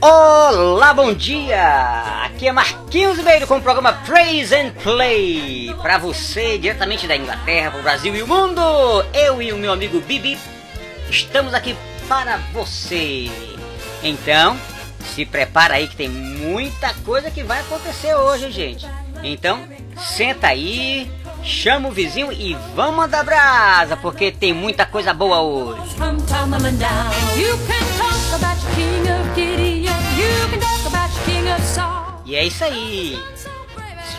Olá, 0.00 0.94
bom 0.94 1.12
dia! 1.12 2.24
Aqui 2.24 2.48
é 2.48 2.52
Marquinhos 2.52 3.18
Ribeiro 3.18 3.46
com 3.46 3.58
o 3.58 3.62
programa 3.62 3.92
Praise 3.92 4.54
and 4.54 4.70
Play. 4.82 5.74
Pra 5.82 5.98
você, 5.98 6.56
diretamente 6.56 7.06
da 7.06 7.16
Inglaterra, 7.16 7.70
pro 7.70 7.82
Brasil 7.82 8.14
e 8.14 8.22
o 8.22 8.26
mundo. 8.26 8.62
Eu 9.12 9.42
e 9.42 9.52
o 9.52 9.56
meu 9.56 9.72
amigo 9.72 10.00
Bibi 10.00 10.38
estamos 11.10 11.52
aqui 11.52 11.76
para 12.08 12.38
você. 12.52 13.30
Então, 14.02 14.58
se 15.14 15.26
prepara 15.26 15.74
aí 15.74 15.86
que 15.86 15.96
tem 15.96 16.08
muita 16.08 16.94
coisa 17.04 17.30
que 17.30 17.42
vai 17.42 17.60
acontecer 17.60 18.14
hoje, 18.14 18.50
gente. 18.50 18.86
Então, 19.22 19.68
senta 19.98 20.48
aí, 20.48 21.10
chama 21.44 21.88
o 21.88 21.92
vizinho 21.92 22.32
e 22.32 22.54
vamos 22.74 22.96
mandar 22.96 23.22
brasa, 23.24 23.96
porque 23.96 24.32
tem 24.32 24.52
muita 24.52 24.86
coisa 24.86 25.12
boa 25.12 25.40
hoje. 25.40 25.82
E 32.24 32.36
é 32.36 32.44
isso 32.44 32.64
aí. 32.64 33.22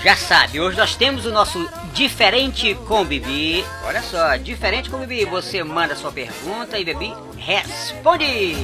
Já 0.03 0.15
sabe, 0.15 0.59
hoje 0.59 0.77
nós 0.77 0.95
temos 0.95 1.25
o 1.25 1.31
nosso 1.31 1.67
Diferente 1.91 2.75
com 2.87 3.03
Bibi. 3.03 3.65
Olha 3.85 4.03
só, 4.03 4.35
Diferente 4.35 4.89
com 4.89 4.99
Bibi. 4.99 5.25
Você 5.25 5.63
manda 5.63 5.95
sua 5.95 6.11
pergunta 6.11 6.77
e 6.77 6.85
Bibi 6.85 7.11
responde. 7.37 8.55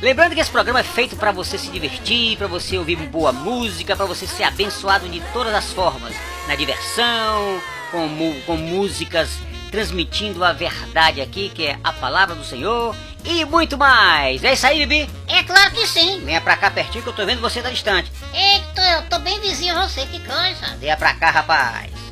Lembrando 0.00 0.34
que 0.34 0.40
esse 0.40 0.50
programa 0.50 0.78
é 0.78 0.84
feito 0.84 1.16
para 1.16 1.32
você 1.32 1.58
se 1.58 1.70
divertir, 1.70 2.36
para 2.36 2.46
você 2.46 2.78
ouvir 2.78 2.96
boa 2.96 3.32
música, 3.32 3.96
para 3.96 4.06
você 4.06 4.28
ser 4.28 4.44
abençoado 4.44 5.08
de 5.08 5.20
todas 5.32 5.52
as 5.52 5.72
formas. 5.72 6.14
Na 6.46 6.54
diversão, 6.54 7.60
com, 7.90 8.40
com 8.46 8.56
músicas 8.56 9.28
transmitindo 9.72 10.44
a 10.44 10.52
verdade 10.52 11.20
aqui, 11.20 11.50
que 11.50 11.66
é 11.66 11.78
a 11.82 11.92
palavra 11.92 12.34
do 12.34 12.44
Senhor, 12.44 12.94
e 13.24 13.44
muito 13.44 13.76
mais. 13.76 14.42
É 14.44 14.52
isso 14.52 14.66
aí, 14.66 14.86
Bibi? 14.86 15.10
É 15.26 15.42
claro 15.42 15.72
que 15.72 15.86
sim. 15.86 16.20
Venha 16.24 16.40
pra 16.40 16.56
cá 16.56 16.70
pertinho 16.70 17.02
que 17.02 17.10
eu 17.10 17.12
tô 17.12 17.26
vendo 17.26 17.40
você 17.40 17.60
tá 17.60 17.68
distante. 17.68 18.10
Eita, 18.32 18.80
eu 18.80 19.02
tô 19.10 19.18
bem 19.18 19.40
vizinho 19.40 19.76
a 19.76 19.86
você, 19.86 20.06
que 20.06 20.20
coisa. 20.20 20.76
Venha 20.78 20.96
pra 20.96 21.12
cá, 21.14 21.30
rapaz. 21.30 22.07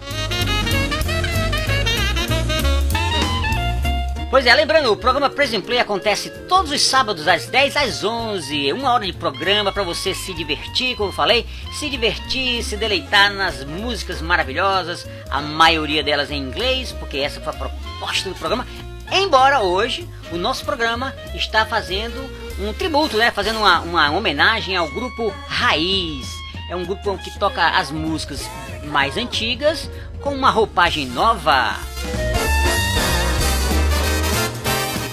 Pois 4.37 4.45
é, 4.45 4.55
lembrando, 4.55 4.93
o 4.93 4.97
programa 4.99 5.31
Present 5.31 5.65
Play 5.65 5.79
acontece 5.79 6.29
todos 6.47 6.71
os 6.71 6.83
sábados 6.83 7.25
das 7.25 7.47
10 7.47 7.75
às 7.75 8.05
11. 8.05 8.71
Uma 8.75 8.93
hora 8.93 9.07
de 9.07 9.15
programa 9.15 9.73
para 9.73 9.83
você 9.83 10.13
se 10.13 10.35
divertir, 10.35 10.95
como 10.95 11.11
falei, 11.11 11.47
se 11.73 11.89
divertir, 11.89 12.63
se 12.63 12.77
deleitar 12.77 13.33
nas 13.33 13.65
músicas 13.65 14.21
maravilhosas, 14.21 15.09
a 15.31 15.41
maioria 15.41 16.03
delas 16.03 16.31
em 16.31 16.37
inglês, 16.37 16.93
porque 16.93 17.17
essa 17.17 17.41
foi 17.41 17.51
a 17.51 17.57
proposta 17.57 18.29
do 18.29 18.35
programa. 18.35 18.67
Embora 19.11 19.61
hoje 19.61 20.07
o 20.31 20.37
nosso 20.37 20.67
programa 20.67 21.15
está 21.35 21.65
fazendo 21.65 22.23
um 22.61 22.75
tributo, 22.75 23.17
né? 23.17 23.31
Fazendo 23.31 23.61
uma, 23.61 23.81
uma 23.81 24.11
homenagem 24.11 24.77
ao 24.77 24.87
grupo 24.91 25.33
Raiz. 25.49 26.29
É 26.69 26.77
um 26.77 26.85
grupo 26.85 27.17
que 27.17 27.39
toca 27.39 27.71
as 27.71 27.91
músicas 27.91 28.47
mais 28.85 29.17
antigas 29.17 29.91
com 30.21 30.35
uma 30.35 30.51
roupagem 30.51 31.07
nova. 31.07 31.75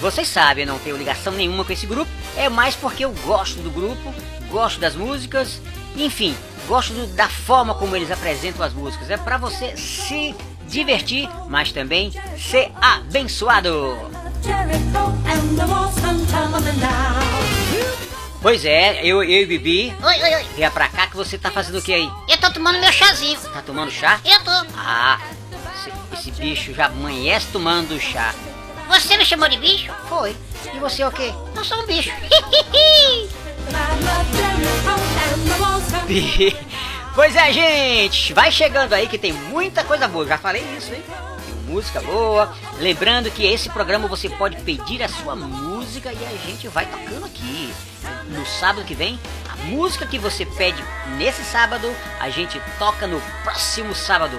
Vocês 0.04 0.28
sabem, 0.28 0.64
eu 0.66 0.70
não 0.70 0.78
tenho 0.78 0.98
ligação 0.98 1.32
nenhuma 1.32 1.64
com 1.64 1.72
esse 1.72 1.86
grupo. 1.86 2.10
É 2.36 2.46
mais 2.50 2.74
porque 2.74 3.06
eu 3.06 3.10
gosto 3.24 3.60
do 3.60 3.70
grupo, 3.70 4.14
gosto 4.50 4.78
das 4.78 4.94
músicas, 4.94 5.58
enfim, 5.96 6.36
gosto 6.68 6.92
do- 6.92 7.06
da 7.14 7.26
forma 7.26 7.74
como 7.74 7.96
eles 7.96 8.10
apresentam 8.10 8.66
as 8.66 8.74
músicas. 8.74 9.08
É 9.10 9.16
pra 9.16 9.38
você 9.38 9.74
se 9.78 10.34
divertir, 10.68 11.26
mas 11.48 11.72
também 11.72 12.12
ser 12.38 12.70
abençoado. 12.82 13.96
Pois 18.42 18.62
é, 18.66 19.00
eu, 19.02 19.22
eu 19.24 19.42
e 19.42 19.46
Bibi, 19.46 19.96
Oi, 20.02 20.22
oi, 20.22 20.34
oi. 20.34 20.44
venha 20.54 20.70
pra 20.70 20.86
cá 20.86 21.06
que 21.06 21.16
você 21.16 21.38
tá 21.38 21.50
fazendo 21.50 21.78
o 21.78 21.82
que 21.82 21.94
aí? 21.94 22.10
Eu 22.28 22.36
tô 22.36 22.50
tomando 22.52 22.78
meu 22.78 22.92
chazinho. 22.92 23.40
Tá 23.40 23.62
tomando 23.62 23.90
chá? 23.90 24.20
Eu 24.22 24.38
tô. 24.44 24.50
Ah, 24.76 25.18
esse, 25.74 25.90
esse 26.28 26.30
bicho 26.32 26.74
já 26.74 26.88
amanhece 26.88 27.46
tomando 27.50 27.98
chá. 27.98 28.34
Você 28.88 29.16
me 29.16 29.24
chamou 29.24 29.48
de 29.48 29.58
bicho? 29.58 29.92
Foi. 30.08 30.36
E 30.72 30.78
você 30.78 31.02
é 31.02 31.08
o 31.08 31.12
quê? 31.12 31.32
Eu 31.54 31.64
sou 31.64 31.82
um 31.82 31.86
bicho. 31.86 32.10
Pois 37.14 37.36
é, 37.36 37.52
gente, 37.52 38.32
vai 38.32 38.50
chegando 38.50 38.92
aí 38.92 39.06
que 39.06 39.16
tem 39.16 39.32
muita 39.32 39.84
coisa 39.84 40.08
boa. 40.08 40.26
Já 40.26 40.36
falei 40.36 40.64
isso, 40.76 40.92
hein? 40.92 41.04
Música 41.64 42.00
boa. 42.00 42.52
Lembrando 42.78 43.30
que 43.30 43.46
esse 43.46 43.70
programa 43.70 44.08
você 44.08 44.28
pode 44.28 44.56
pedir 44.62 45.00
a 45.00 45.08
sua 45.08 45.36
música 45.36 46.12
e 46.12 46.26
a 46.26 46.36
gente 46.44 46.66
vai 46.66 46.86
tocando 46.86 47.24
aqui. 47.24 47.72
No 48.28 48.44
sábado 48.44 48.84
que 48.84 48.96
vem, 48.96 49.18
a 49.48 49.56
música 49.66 50.06
que 50.06 50.18
você 50.18 50.44
pede 50.44 50.82
nesse 51.16 51.44
sábado, 51.44 51.88
a 52.18 52.28
gente 52.30 52.60
toca 52.80 53.06
no 53.06 53.20
próximo 53.44 53.94
sábado. 53.94 54.36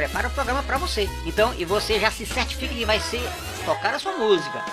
Prepara 0.00 0.28
o 0.28 0.30
programa 0.30 0.62
pra 0.62 0.78
você. 0.78 1.06
Então, 1.26 1.54
e 1.58 1.64
você 1.66 2.00
já 2.00 2.10
se 2.10 2.24
certifica 2.24 2.74
que 2.74 2.86
vai 2.86 2.98
ser 2.98 3.20
tocar 3.66 3.92
a 3.92 3.98
sua 3.98 4.16
música. 4.16 4.64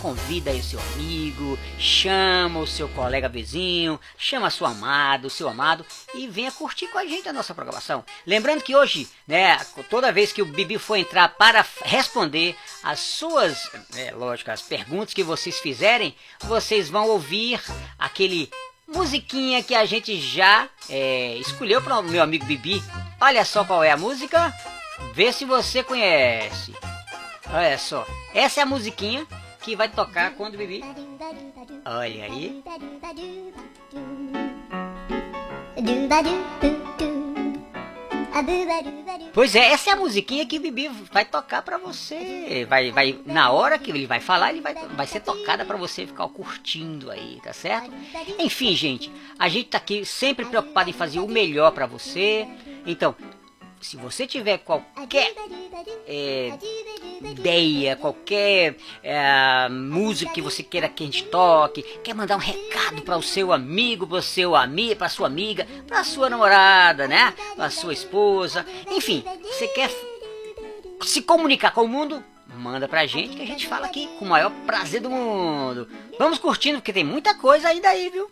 Convida 0.00 0.52
aí 0.52 0.60
o 0.60 0.62
seu 0.62 0.78
amigo, 0.78 1.58
chama 1.76 2.60
o 2.60 2.66
seu 2.68 2.88
colega 2.90 3.28
vizinho, 3.28 3.98
chama 4.16 4.46
a 4.46 4.50
sua 4.50 4.68
amada, 4.68 5.26
o 5.26 5.30
seu 5.30 5.48
amado 5.48 5.84
e 6.14 6.28
venha 6.28 6.52
curtir 6.52 6.86
com 6.86 6.98
a 6.98 7.04
gente 7.04 7.28
a 7.28 7.32
nossa 7.32 7.52
programação. 7.52 8.04
Lembrando 8.24 8.62
que 8.62 8.76
hoje, 8.76 9.08
né, 9.26 9.58
toda 9.90 10.12
vez 10.12 10.32
que 10.32 10.40
o 10.40 10.46
Bibi 10.46 10.78
for 10.78 10.94
entrar 10.94 11.30
para 11.30 11.66
responder 11.82 12.54
as 12.84 13.00
suas, 13.00 13.68
é, 13.96 14.12
lógico, 14.12 14.52
as 14.52 14.62
perguntas 14.62 15.12
que 15.12 15.24
vocês 15.24 15.58
fizerem, 15.58 16.14
vocês 16.44 16.88
vão 16.88 17.08
ouvir 17.08 17.60
aquele 17.98 18.48
musiquinha 18.86 19.64
que 19.64 19.74
a 19.74 19.84
gente 19.84 20.16
já 20.20 20.68
é, 20.88 21.34
escolheu 21.38 21.82
para 21.82 21.98
o 21.98 22.04
meu 22.04 22.22
amigo 22.22 22.44
Bibi. 22.44 22.80
Olha 23.20 23.44
só 23.44 23.64
qual 23.64 23.82
é 23.82 23.90
a 23.90 23.96
música. 23.96 24.54
Vê 25.14 25.32
se 25.32 25.44
você 25.44 25.82
conhece. 25.82 26.74
Olha 27.52 27.78
só. 27.78 28.06
Essa 28.34 28.60
é 28.60 28.62
a 28.62 28.66
musiquinha 28.66 29.26
que 29.60 29.74
vai 29.76 29.88
tocar 29.88 30.32
quando 30.32 30.54
o 30.54 30.58
Bibi. 30.58 30.84
Olha 31.84 32.24
aí. 32.24 32.62
Pois 39.32 39.54
é, 39.54 39.72
essa 39.72 39.90
é 39.90 39.92
a 39.94 39.96
musiquinha 39.96 40.44
que 40.44 40.58
o 40.58 40.60
Bibi 40.60 40.88
vai 41.10 41.24
tocar 41.24 41.62
pra 41.62 41.78
você. 41.78 42.66
Vai, 42.68 42.90
vai, 42.90 43.18
na 43.24 43.50
hora 43.50 43.78
que 43.78 43.90
ele 43.90 44.06
vai 44.06 44.20
falar, 44.20 44.50
ele 44.50 44.60
vai, 44.60 44.74
vai 44.74 45.06
ser 45.06 45.20
tocada 45.20 45.64
pra 45.64 45.76
você 45.76 46.06
ficar 46.06 46.28
curtindo 46.28 47.10
aí, 47.10 47.40
tá 47.42 47.52
certo? 47.52 47.90
Enfim, 48.38 48.74
gente, 48.74 49.10
a 49.38 49.48
gente 49.48 49.68
tá 49.68 49.78
aqui 49.78 50.04
sempre 50.04 50.44
preocupado 50.44 50.90
em 50.90 50.92
fazer 50.92 51.20
o 51.20 51.28
melhor 51.28 51.70
pra 51.72 51.86
você. 51.86 52.46
Então, 52.86 53.14
se 53.86 53.96
você 53.96 54.26
tiver 54.26 54.58
qualquer 54.58 55.32
é, 56.08 56.52
ideia, 57.22 57.94
qualquer 57.94 58.76
é, 59.00 59.68
música 59.68 60.32
que 60.32 60.42
você 60.42 60.60
queira 60.64 60.88
que 60.88 61.04
a 61.04 61.06
gente 61.06 61.22
toque, 61.26 61.84
quer 62.02 62.12
mandar 62.12 62.34
um 62.34 62.40
recado 62.40 63.02
para 63.02 63.16
o 63.16 63.22
seu 63.22 63.52
amigo, 63.52 64.04
para 64.04 64.20
seu 64.22 64.56
amigo, 64.56 64.96
para 64.96 65.08
sua 65.08 65.28
amiga, 65.28 65.68
para 65.86 66.02
sua 66.02 66.28
namorada, 66.28 67.06
né? 67.06 67.32
Para 67.54 67.70
sua 67.70 67.92
esposa, 67.92 68.66
enfim, 68.90 69.24
você 69.44 69.68
quer 69.68 69.88
se 71.02 71.22
comunicar 71.22 71.72
com 71.72 71.84
o 71.84 71.88
mundo? 71.88 72.24
Manda 72.56 72.88
pra 72.88 73.06
gente 73.06 73.36
que 73.36 73.42
a 73.42 73.46
gente 73.46 73.68
fala 73.68 73.86
aqui 73.86 74.08
com 74.18 74.24
o 74.24 74.28
maior 74.28 74.50
prazer 74.66 75.00
do 75.00 75.10
mundo. 75.10 75.88
Vamos 76.18 76.40
curtindo 76.40 76.78
porque 76.78 76.92
tem 76.92 77.04
muita 77.04 77.34
coisa 77.34 77.68
ainda 77.68 77.88
aí, 77.90 78.10
viu? 78.10 78.28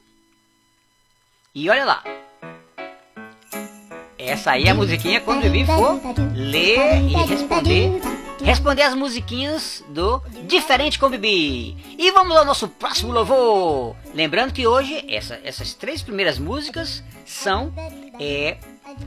E 1.55 1.71
olha 1.71 1.85
lá. 1.85 2.03
Essa 4.27 4.53
aí 4.53 4.65
é 4.65 4.71
a 4.71 4.75
musiquinha 4.75 5.21
quando 5.21 5.45
ele 5.45 5.65
for 5.65 6.01
ler 6.35 7.03
e 7.03 7.15
responder. 7.27 8.01
Responder 8.43 8.83
as 8.83 8.95
musiquinhas 8.95 9.85
do 9.89 10.21
Diferente 10.47 10.99
com 10.99 11.09
Bibi. 11.09 11.77
E 11.99 12.11
vamos 12.11 12.37
ao 12.37 12.45
nosso 12.45 12.69
próximo 12.69 13.13
louvor. 13.13 13.95
Lembrando 14.13 14.53
que 14.53 14.67
hoje 14.67 15.05
essa, 15.09 15.41
essas 15.45 15.73
três 15.75 16.03
primeiras 16.03 16.39
músicas 16.39 17.03
são 17.25 17.73
é, 18.21 18.59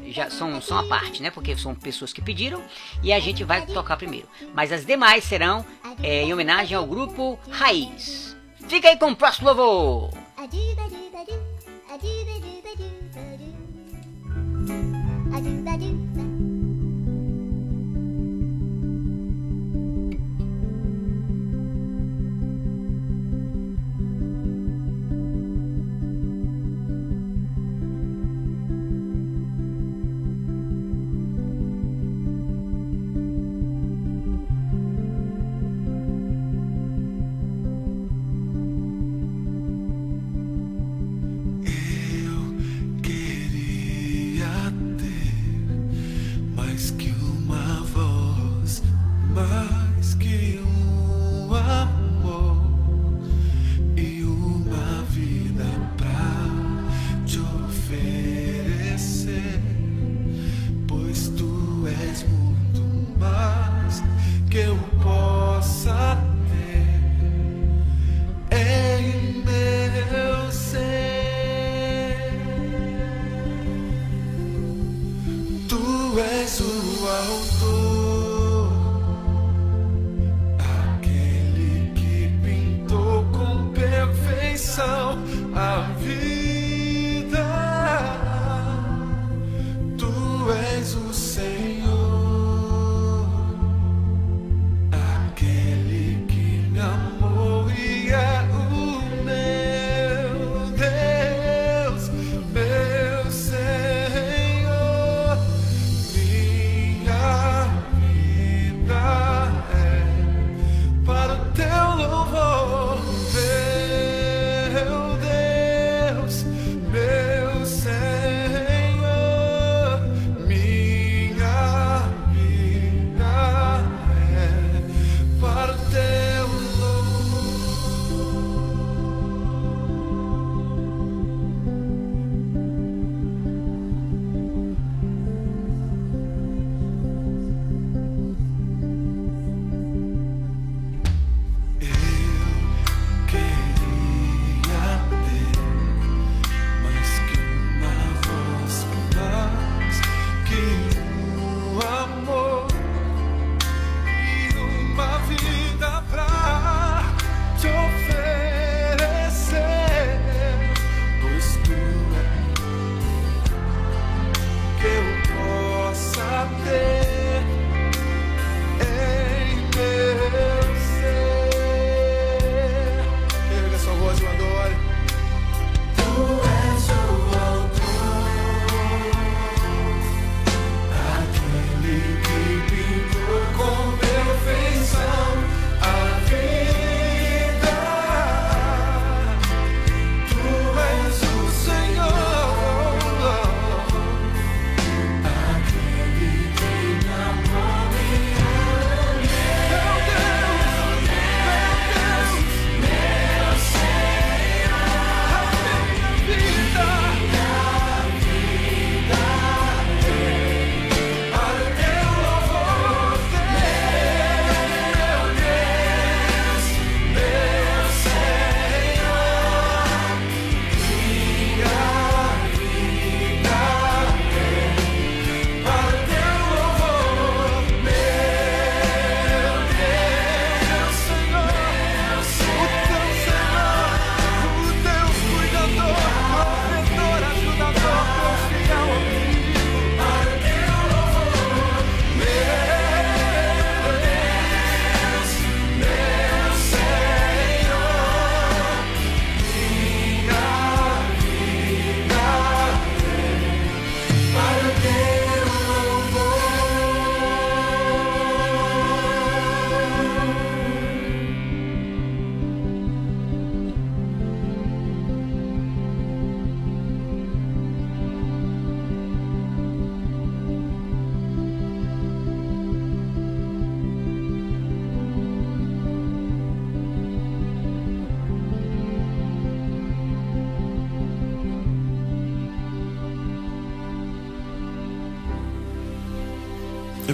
já 0.07 0.29
são, 0.29 0.61
são 0.61 0.77
a 0.79 0.87
parte, 0.87 1.21
né? 1.21 1.31
Porque 1.31 1.55
são 1.55 1.75
pessoas 1.75 2.13
que 2.13 2.21
pediram 2.21 2.61
e 3.03 3.13
a 3.13 3.19
gente 3.19 3.43
vai 3.43 3.65
tocar 3.65 3.97
primeiro. 3.97 4.27
Mas 4.53 4.71
as 4.71 4.85
demais 4.85 5.23
serão 5.23 5.65
é, 6.01 6.23
em 6.23 6.33
homenagem 6.33 6.77
ao 6.77 6.85
grupo 6.85 7.39
Raiz. 7.49 8.35
Fica 8.67 8.89
aí 8.89 8.97
com 8.97 9.11
o 9.11 9.15
próximo 9.15 9.47
louvor! 9.47 10.11
아주아주 15.33 16.16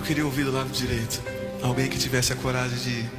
queria 0.04 0.26
ouvir 0.26 0.44
do 0.44 0.52
lado 0.52 0.70
direito 0.70 1.22
alguém 1.62 1.90
que 1.90 1.98
tivesse 1.98 2.34
a 2.34 2.36
coragem 2.36 2.78
de 2.78 3.10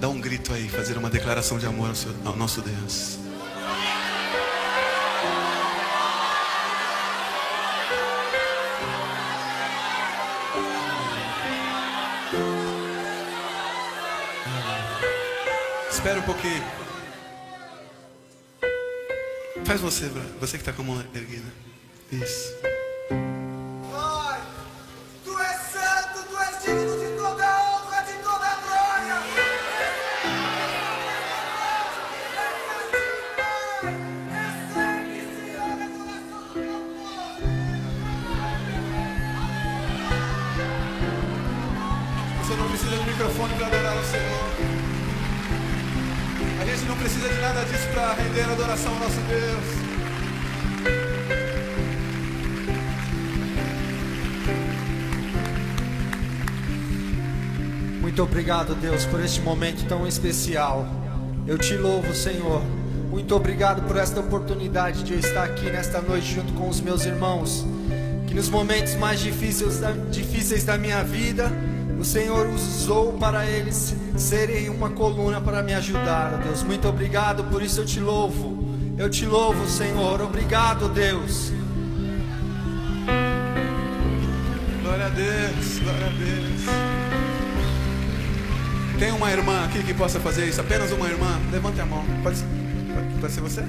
dar 0.00 0.08
um 0.08 0.20
grito 0.20 0.52
aí, 0.52 0.68
fazer 0.68 0.98
uma 0.98 1.08
declaração 1.08 1.58
de 1.58 1.66
amor 1.66 1.90
ao, 1.90 1.94
seu, 1.94 2.12
ao 2.24 2.36
nosso 2.36 2.60
Deus. 2.60 3.18
Espera 15.90 16.18
um 16.18 16.22
pouquinho. 16.22 16.64
Faz 19.64 19.80
você, 19.80 20.10
você 20.40 20.58
que 20.58 20.62
está 20.62 20.72
com 20.72 20.82
a 20.82 20.84
mão 20.84 21.04
erguida. 21.14 21.46
Isso. 22.12 22.73
Obrigado, 58.44 58.74
Deus, 58.74 59.06
por 59.06 59.24
este 59.24 59.40
momento 59.40 59.88
tão 59.88 60.06
especial. 60.06 60.86
Eu 61.46 61.56
te 61.56 61.74
louvo, 61.78 62.14
Senhor. 62.14 62.60
Muito 63.10 63.34
obrigado 63.34 63.80
por 63.88 63.96
esta 63.96 64.20
oportunidade 64.20 65.02
de 65.02 65.14
eu 65.14 65.18
estar 65.18 65.44
aqui 65.44 65.70
nesta 65.70 66.02
noite 66.02 66.34
junto 66.34 66.52
com 66.52 66.68
os 66.68 66.78
meus 66.78 67.06
irmãos. 67.06 67.64
Que 68.26 68.34
nos 68.34 68.50
momentos 68.50 68.96
mais 68.96 69.20
difíceis 69.20 69.80
da, 69.80 69.92
difíceis 69.92 70.62
da 70.62 70.76
minha 70.76 71.02
vida, 71.02 71.50
o 71.98 72.04
Senhor 72.04 72.46
usou 72.48 73.14
para 73.14 73.46
eles 73.46 73.96
serem 74.14 74.68
uma 74.68 74.90
coluna 74.90 75.40
para 75.40 75.62
me 75.62 75.72
ajudar, 75.72 76.42
Deus. 76.44 76.62
Muito 76.62 76.86
obrigado, 76.86 77.44
por 77.44 77.62
isso 77.62 77.80
eu 77.80 77.86
te 77.86 77.98
louvo. 77.98 78.62
Eu 78.98 79.08
te 79.08 79.24
louvo, 79.24 79.66
Senhor. 79.66 80.20
Obrigado, 80.20 80.90
Deus. 80.90 81.50
Glória 84.82 85.06
a 85.06 85.08
Deus, 85.08 85.78
glória 85.78 86.06
a 86.06 86.10
Deus. 86.10 86.83
Tem 89.04 89.12
uma 89.12 89.30
irmã 89.30 89.66
aqui 89.66 89.82
que 89.82 89.92
possa 89.92 90.18
fazer 90.18 90.46
isso? 90.46 90.62
Apenas 90.62 90.90
uma 90.90 91.06
irmã? 91.06 91.38
Levante 91.52 91.78
a 91.78 91.84
mão. 91.84 92.02
Pode, 92.22 92.38
pode, 92.40 93.20
pode 93.20 93.32
ser 93.34 93.42
você? 93.42 93.62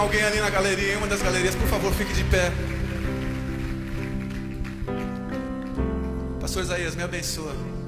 Alguém 0.00 0.22
ali 0.22 0.40
na 0.40 0.48
galeria, 0.48 0.94
em 0.94 0.96
uma 0.96 1.06
das 1.06 1.20
galerias, 1.20 1.54
por 1.54 1.68
favor, 1.68 1.92
fique 1.92 2.12
de 2.14 2.24
pé. 2.24 2.50
Pastor 6.40 6.62
Isaías, 6.62 6.96
me 6.96 7.02
abençoa. 7.02 7.79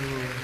Deus. 0.00 0.43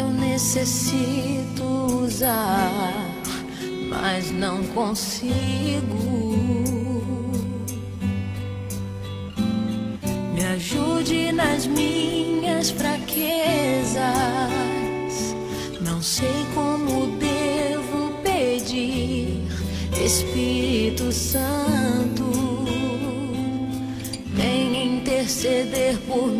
eu 0.00 0.10
necessito 0.10 1.62
usar, 2.02 2.92
mas 3.88 4.30
não 4.30 4.62
consigo. 4.68 6.30
Me 10.34 10.46
ajude 10.54 11.32
nas 11.32 11.66
minhas 11.66 12.70
fraquezas. 12.70 14.00
Não 15.82 16.00
sei 16.00 16.46
como 16.54 17.18
devo 17.18 18.12
pedir, 18.22 19.42
Espírito 20.02 21.12
Santo, 21.12 22.64
vem 24.34 24.96
interceder 24.96 25.98
por 26.06 26.26
mim. 26.28 26.39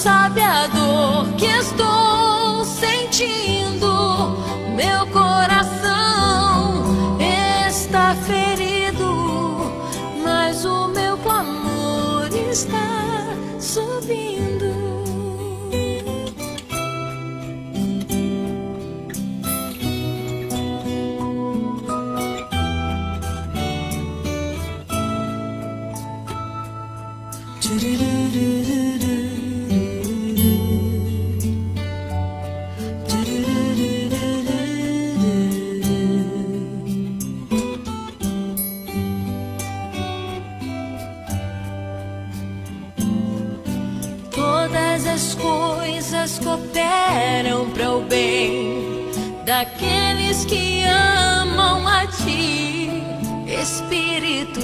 sabe 0.00 0.40
a 0.42 0.66
dor 0.68 1.26
que 1.36 1.44
estou 1.44 1.99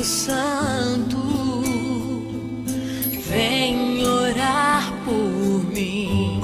Santo. 0.07 1.19
Vem 3.29 4.07
orar 4.07 4.93
por 5.05 5.65
mim. 5.73 6.41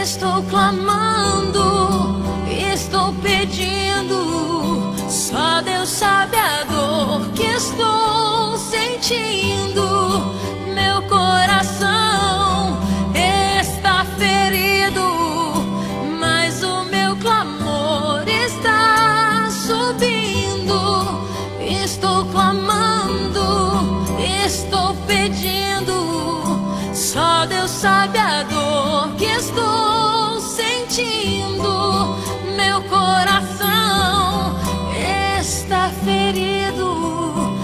Estou 0.00 0.42
clamando, 0.44 2.22
estou 2.72 3.12
pedindo. 3.22 4.94
Só 5.10 5.60
Deus 5.60 5.90
sabe 5.90 6.38
a 6.38 6.64
dor 6.64 7.30
que 7.32 7.44
estou 7.44 8.56
sentindo. 8.56 9.57
Pedindo. 25.08 26.94
Só 26.94 27.46
Deus 27.46 27.70
sabe 27.70 28.18
a 28.18 28.42
dor 28.42 29.14
que 29.16 29.24
estou 29.24 30.40
sentindo. 30.40 32.14
Meu 32.54 32.82
coração 32.82 34.56
está 35.40 35.90
ferido, 36.04 37.56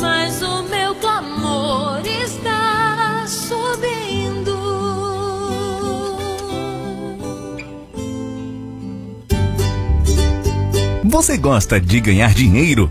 mas 0.00 0.40
o 0.42 0.62
meu 0.64 0.94
clamor 0.94 2.00
está 2.06 3.24
subindo. 3.26 4.56
Você 11.04 11.36
gosta 11.36 11.80
de 11.80 12.00
ganhar 12.00 12.32
dinheiro? 12.32 12.90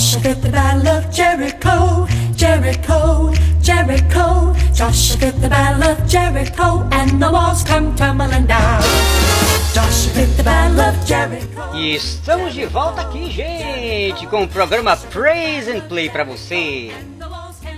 Joshua 0.00 0.30
at 0.30 0.40
the 0.40 0.48
battle 0.48 0.88
of 0.88 1.10
Jericho, 1.12 2.06
Jericho, 2.34 3.34
Jericho. 3.60 4.54
Joshua 4.72 5.28
at 5.28 5.38
the 5.42 5.48
battle 5.50 5.90
of 5.90 6.08
Jericho, 6.08 6.88
and 6.90 7.22
the 7.22 7.30
walls 7.30 7.62
come 7.62 7.94
tumbling 7.96 8.46
down. 8.46 8.80
Joshua 9.74 10.24
the 10.38 10.42
battle 10.42 10.80
of 10.80 11.06
Jericho. 11.06 11.76
E 11.76 11.96
estamos 11.96 12.54
de 12.54 12.64
volta 12.64 13.02
aqui, 13.02 13.30
gente, 13.30 14.26
com 14.28 14.44
o 14.44 14.48
programa 14.48 14.96
Praise 14.96 15.70
and 15.70 15.80
Play 15.80 16.08
pra 16.08 16.24
você. 16.24 16.90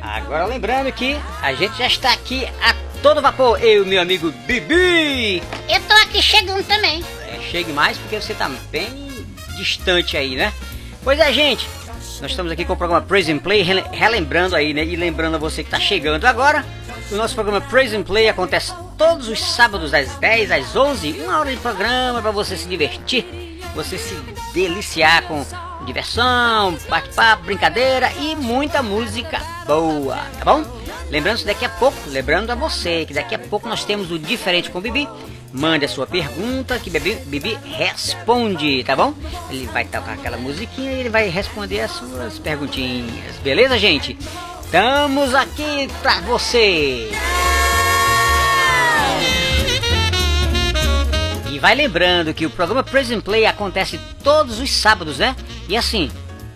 Agora 0.00 0.46
lembrando 0.46 0.92
que 0.92 1.20
a 1.42 1.52
gente 1.54 1.76
já 1.76 1.88
está 1.88 2.12
aqui 2.12 2.46
a 2.62 2.72
todo 3.02 3.20
vapor, 3.20 3.60
eu 3.60 3.82
e 3.82 3.86
meu 3.88 4.00
amigo 4.00 4.30
Bibi. 4.46 5.42
Eu 5.68 5.80
tô 5.88 5.94
aqui 5.94 6.22
chegando 6.22 6.64
também. 6.68 7.02
É, 7.26 7.40
chegue 7.50 7.72
mais 7.72 7.98
porque 7.98 8.20
você 8.20 8.32
tá 8.32 8.48
bem 8.70 9.26
distante 9.56 10.16
aí, 10.16 10.36
né? 10.36 10.52
Pois 11.02 11.18
é, 11.18 11.32
gente. 11.32 11.81
Nós 12.22 12.30
estamos 12.30 12.52
aqui 12.52 12.64
com 12.64 12.72
o 12.74 12.76
programa 12.76 13.02
Praise 13.04 13.32
and 13.32 13.40
Play, 13.40 13.62
rele- 13.62 13.84
relembrando 13.90 14.54
aí, 14.54 14.72
né? 14.72 14.84
E 14.84 14.94
lembrando 14.94 15.34
a 15.34 15.38
você 15.38 15.64
que 15.64 15.66
está 15.68 15.80
chegando 15.80 16.24
agora. 16.24 16.64
O 17.10 17.16
nosso 17.16 17.34
programa 17.34 17.60
Praise 17.60 17.96
and 17.96 18.04
Play 18.04 18.28
acontece 18.28 18.72
todos 18.96 19.28
os 19.28 19.42
sábados 19.42 19.90
das 19.90 20.14
10 20.18 20.52
às 20.52 20.76
11, 20.76 21.20
uma 21.24 21.40
hora 21.40 21.50
de 21.50 21.56
programa 21.56 22.22
para 22.22 22.30
você 22.30 22.56
se 22.56 22.68
divertir, 22.68 23.60
você 23.74 23.98
se 23.98 24.14
deliciar 24.54 25.24
com 25.24 25.44
diversão, 25.84 26.78
bate-papo, 26.88 27.42
brincadeira 27.42 28.10
e 28.20 28.36
muita 28.36 28.82
música 28.84 29.40
boa, 29.66 30.16
tá 30.38 30.44
bom? 30.44 30.64
Lembrando 31.10 31.44
daqui 31.44 31.64
a 31.64 31.68
pouco, 31.68 31.98
lembrando 32.06 32.50
a 32.50 32.54
você 32.54 33.04
que 33.04 33.12
daqui 33.12 33.34
a 33.34 33.38
pouco 33.38 33.68
nós 33.68 33.84
temos 33.84 34.10
o 34.12 34.18
Diferente 34.18 34.70
com 34.70 34.78
o 34.78 34.80
Bibi. 34.80 35.08
Mande 35.52 35.84
a 35.84 35.88
sua 35.88 36.06
pergunta 36.06 36.78
que 36.78 36.88
Bibi, 36.88 37.16
Bibi 37.26 37.58
responde, 37.76 38.82
tá 38.84 38.96
bom? 38.96 39.12
Ele 39.50 39.66
vai 39.66 39.84
tocar 39.84 40.14
aquela 40.14 40.38
musiquinha 40.38 40.90
e 40.92 41.00
ele 41.00 41.10
vai 41.10 41.28
responder 41.28 41.80
as 41.80 41.90
suas 41.90 42.38
perguntinhas, 42.38 43.36
beleza, 43.42 43.78
gente? 43.78 44.16
Estamos 44.64 45.34
aqui 45.34 45.88
pra 46.00 46.20
você. 46.20 47.10
E 51.50 51.58
vai 51.58 51.74
lembrando 51.74 52.32
que 52.32 52.46
o 52.46 52.50
programa 52.50 52.82
Present 52.82 53.22
Play 53.22 53.44
acontece 53.44 54.00
todos 54.24 54.58
os 54.58 54.72
sábados, 54.72 55.18
né? 55.18 55.36
E 55.68 55.76
assim, 55.76 56.10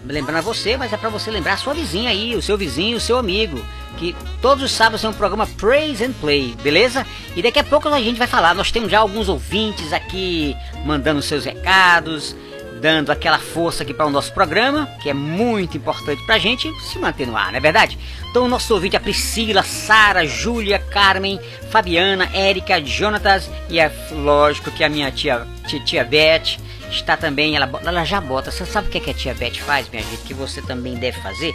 lembrando 0.07 0.39
a 0.39 0.41
você, 0.41 0.77
mas 0.77 0.93
é 0.93 0.97
para 0.97 1.09
você 1.09 1.31
lembrar 1.31 1.55
a 1.55 1.57
sua 1.57 1.75
vizinha 1.75 2.11
aí, 2.11 2.35
o 2.35 2.43
seu 2.43 2.57
vizinho, 2.57 2.97
o 2.97 3.01
seu 3.01 3.19
amigo, 3.19 3.65
que 3.97 4.15
todos 4.41 4.63
os 4.63 4.73
sábados 4.73 5.05
é 5.05 5.09
um 5.09 5.13
programa 5.13 5.47
Praise 5.47 6.05
and 6.05 6.13
Play, 6.13 6.55
beleza? 6.63 7.07
E 7.35 7.43
daqui 7.43 7.59
a 7.59 7.65
pouco 7.65 7.89
a 7.89 8.01
gente 8.01 8.19
vai 8.19 8.27
falar, 8.27 8.55
nós 8.55 8.71
temos 8.71 8.91
já 8.91 8.99
alguns 8.99 9.29
ouvintes 9.29 9.93
aqui 9.93 10.57
mandando 10.85 11.23
seus 11.23 11.45
recados, 11.45 12.37
dando 12.81 13.11
aquela 13.11 13.39
força 13.39 13.83
aqui 13.83 13.95
para 13.95 14.07
o 14.07 14.11
nosso 14.11 14.33
programa, 14.33 14.87
que 15.03 15.09
é 15.09 15.15
muito 15.15 15.77
importante 15.77 16.25
para 16.25 16.37
a 16.37 16.39
gente 16.39 16.71
se 16.81 16.99
manter 16.99 17.27
no 17.27 17.37
ar, 17.37 17.51
não 17.51 17.59
é 17.59 17.61
verdade? 17.61 17.99
Então, 18.31 18.49
nosso 18.49 18.73
ouvinte, 18.75 18.97
a 18.97 19.01
Priscila, 19.01 19.63
Sara, 19.63 20.27
Júlia, 20.27 20.79
Carmen, 20.79 21.41
Fabiana, 21.71 22.31
Érica, 22.35 22.83
Jonatas 22.85 23.51
e 23.69 23.79
é 23.79 23.91
lógico 24.13 24.71
que 24.71 24.85
a 24.85 24.89
minha 24.89 25.11
tia, 25.11 25.47
tia, 25.67 25.81
tia 25.81 26.05
Beth 26.05 26.59
está 26.91 27.17
também, 27.17 27.57
ela, 27.57 27.69
ela 27.85 28.05
já 28.05 28.21
bota, 28.21 28.51
você 28.51 28.65
sabe 28.65 28.89
o 28.89 28.91
que, 28.91 28.99
é 28.99 29.01
que 29.01 29.11
a 29.11 29.15
tia 29.15 29.35
Beth 29.35 29.57
faz, 29.57 29.89
minha 29.89 30.03
gente, 30.03 30.23
que 30.23 30.35
você 30.35 30.63
também 30.63 30.95
deve 30.95 31.21
fazer? 31.21 31.55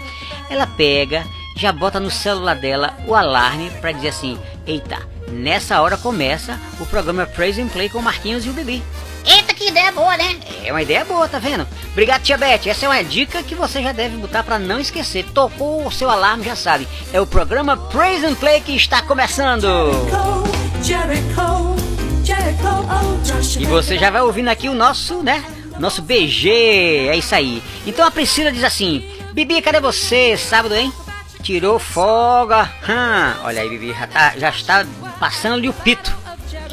Ela 0.50 0.68
pega, 0.68 1.24
já 1.56 1.72
bota 1.72 2.00
no 2.00 2.12
celular 2.12 2.56
dela 2.56 2.98
o 3.08 3.16
alarme 3.16 3.70
para 3.80 3.92
dizer 3.92 4.10
assim, 4.10 4.38
eita, 4.66 5.00
nessa 5.30 5.82
hora 5.82 5.98
começa 5.98 6.60
o 6.80 6.86
programa 6.86 7.26
Praise 7.26 7.62
and 7.62 7.70
Play 7.70 7.90
com 7.90 8.02
Marquinhos 8.02 8.46
e 8.46 8.50
o 8.50 8.54
Bibi. 8.54 8.84
Ideia 9.72 9.90
boa, 9.94 10.18
né? 10.18 10.38
É 10.66 10.72
uma 10.74 10.82
ideia 10.82 11.06
boa, 11.06 11.30
tá 11.30 11.40
vendo? 11.40 11.66
Obrigado, 11.94 12.24
tia 12.24 12.38
Beth. 12.38 12.68
Essa 12.68 12.86
é 12.86 12.90
uma 12.90 13.04
dica 13.06 13.42
que 13.42 13.56
você 13.56 13.82
já 13.82 13.94
deve 13.94 14.18
botar 14.18 14.44
para 14.44 14.60
não 14.60 14.82
esquecer. 14.82 15.24
Tocou 15.34 15.88
o 15.88 15.92
seu 15.92 16.10
alarme, 16.10 16.44
já 16.44 16.58
sabe. 16.58 16.86
É 17.14 17.22
o 17.22 17.26
programa 17.26 17.78
Praise 17.78 18.26
and 18.26 18.36
Play 18.36 18.60
que 18.60 18.76
está 18.76 19.02
começando. 19.02 19.66
Jericho, 20.84 21.78
Jericho, 22.22 22.68
oh, 22.68 23.24
Joshua. 23.24 23.62
E 23.62 23.66
você 23.66 23.98
já 23.98 24.10
vai 24.10 24.22
ouvindo 24.22 24.50
aqui 24.50 24.68
o 24.68 24.76
nosso, 24.76 25.24
né? 25.24 25.42
Nosso 25.80 26.02
BG, 26.02 27.08
é 27.10 27.16
isso 27.16 27.34
aí. 27.34 27.64
Então 27.88 28.06
a 28.06 28.12
Priscila 28.12 28.52
diz 28.52 28.66
assim: 28.66 29.10
Bibi, 29.32 29.62
cadê 29.62 29.80
você? 29.80 30.36
Sábado, 30.36 30.76
hein? 30.76 30.92
Tirou 31.42 31.80
folga. 31.80 32.70
Hum, 32.90 33.42
olha 33.46 33.62
aí, 33.62 33.70
Bibi, 33.70 33.94
já, 33.98 34.08
tá, 34.08 34.34
já 34.38 34.50
está 34.50 34.86
passando-lhe 35.18 35.70
o 35.70 35.74
pito. 35.74 36.21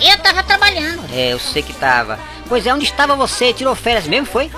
Eu 0.01 0.19
tava 0.19 0.43
trabalhando. 0.43 1.03
É, 1.13 1.33
eu 1.33 1.39
sei 1.39 1.63
que 1.63 1.73
tava. 1.73 2.19
Pois 2.49 2.67
é, 2.67 2.73
onde 2.73 2.85
estava 2.85 3.15
você? 3.15 3.53
Tirou 3.53 3.75
férias 3.75 4.07
mesmo, 4.07 4.27
foi? 4.27 4.51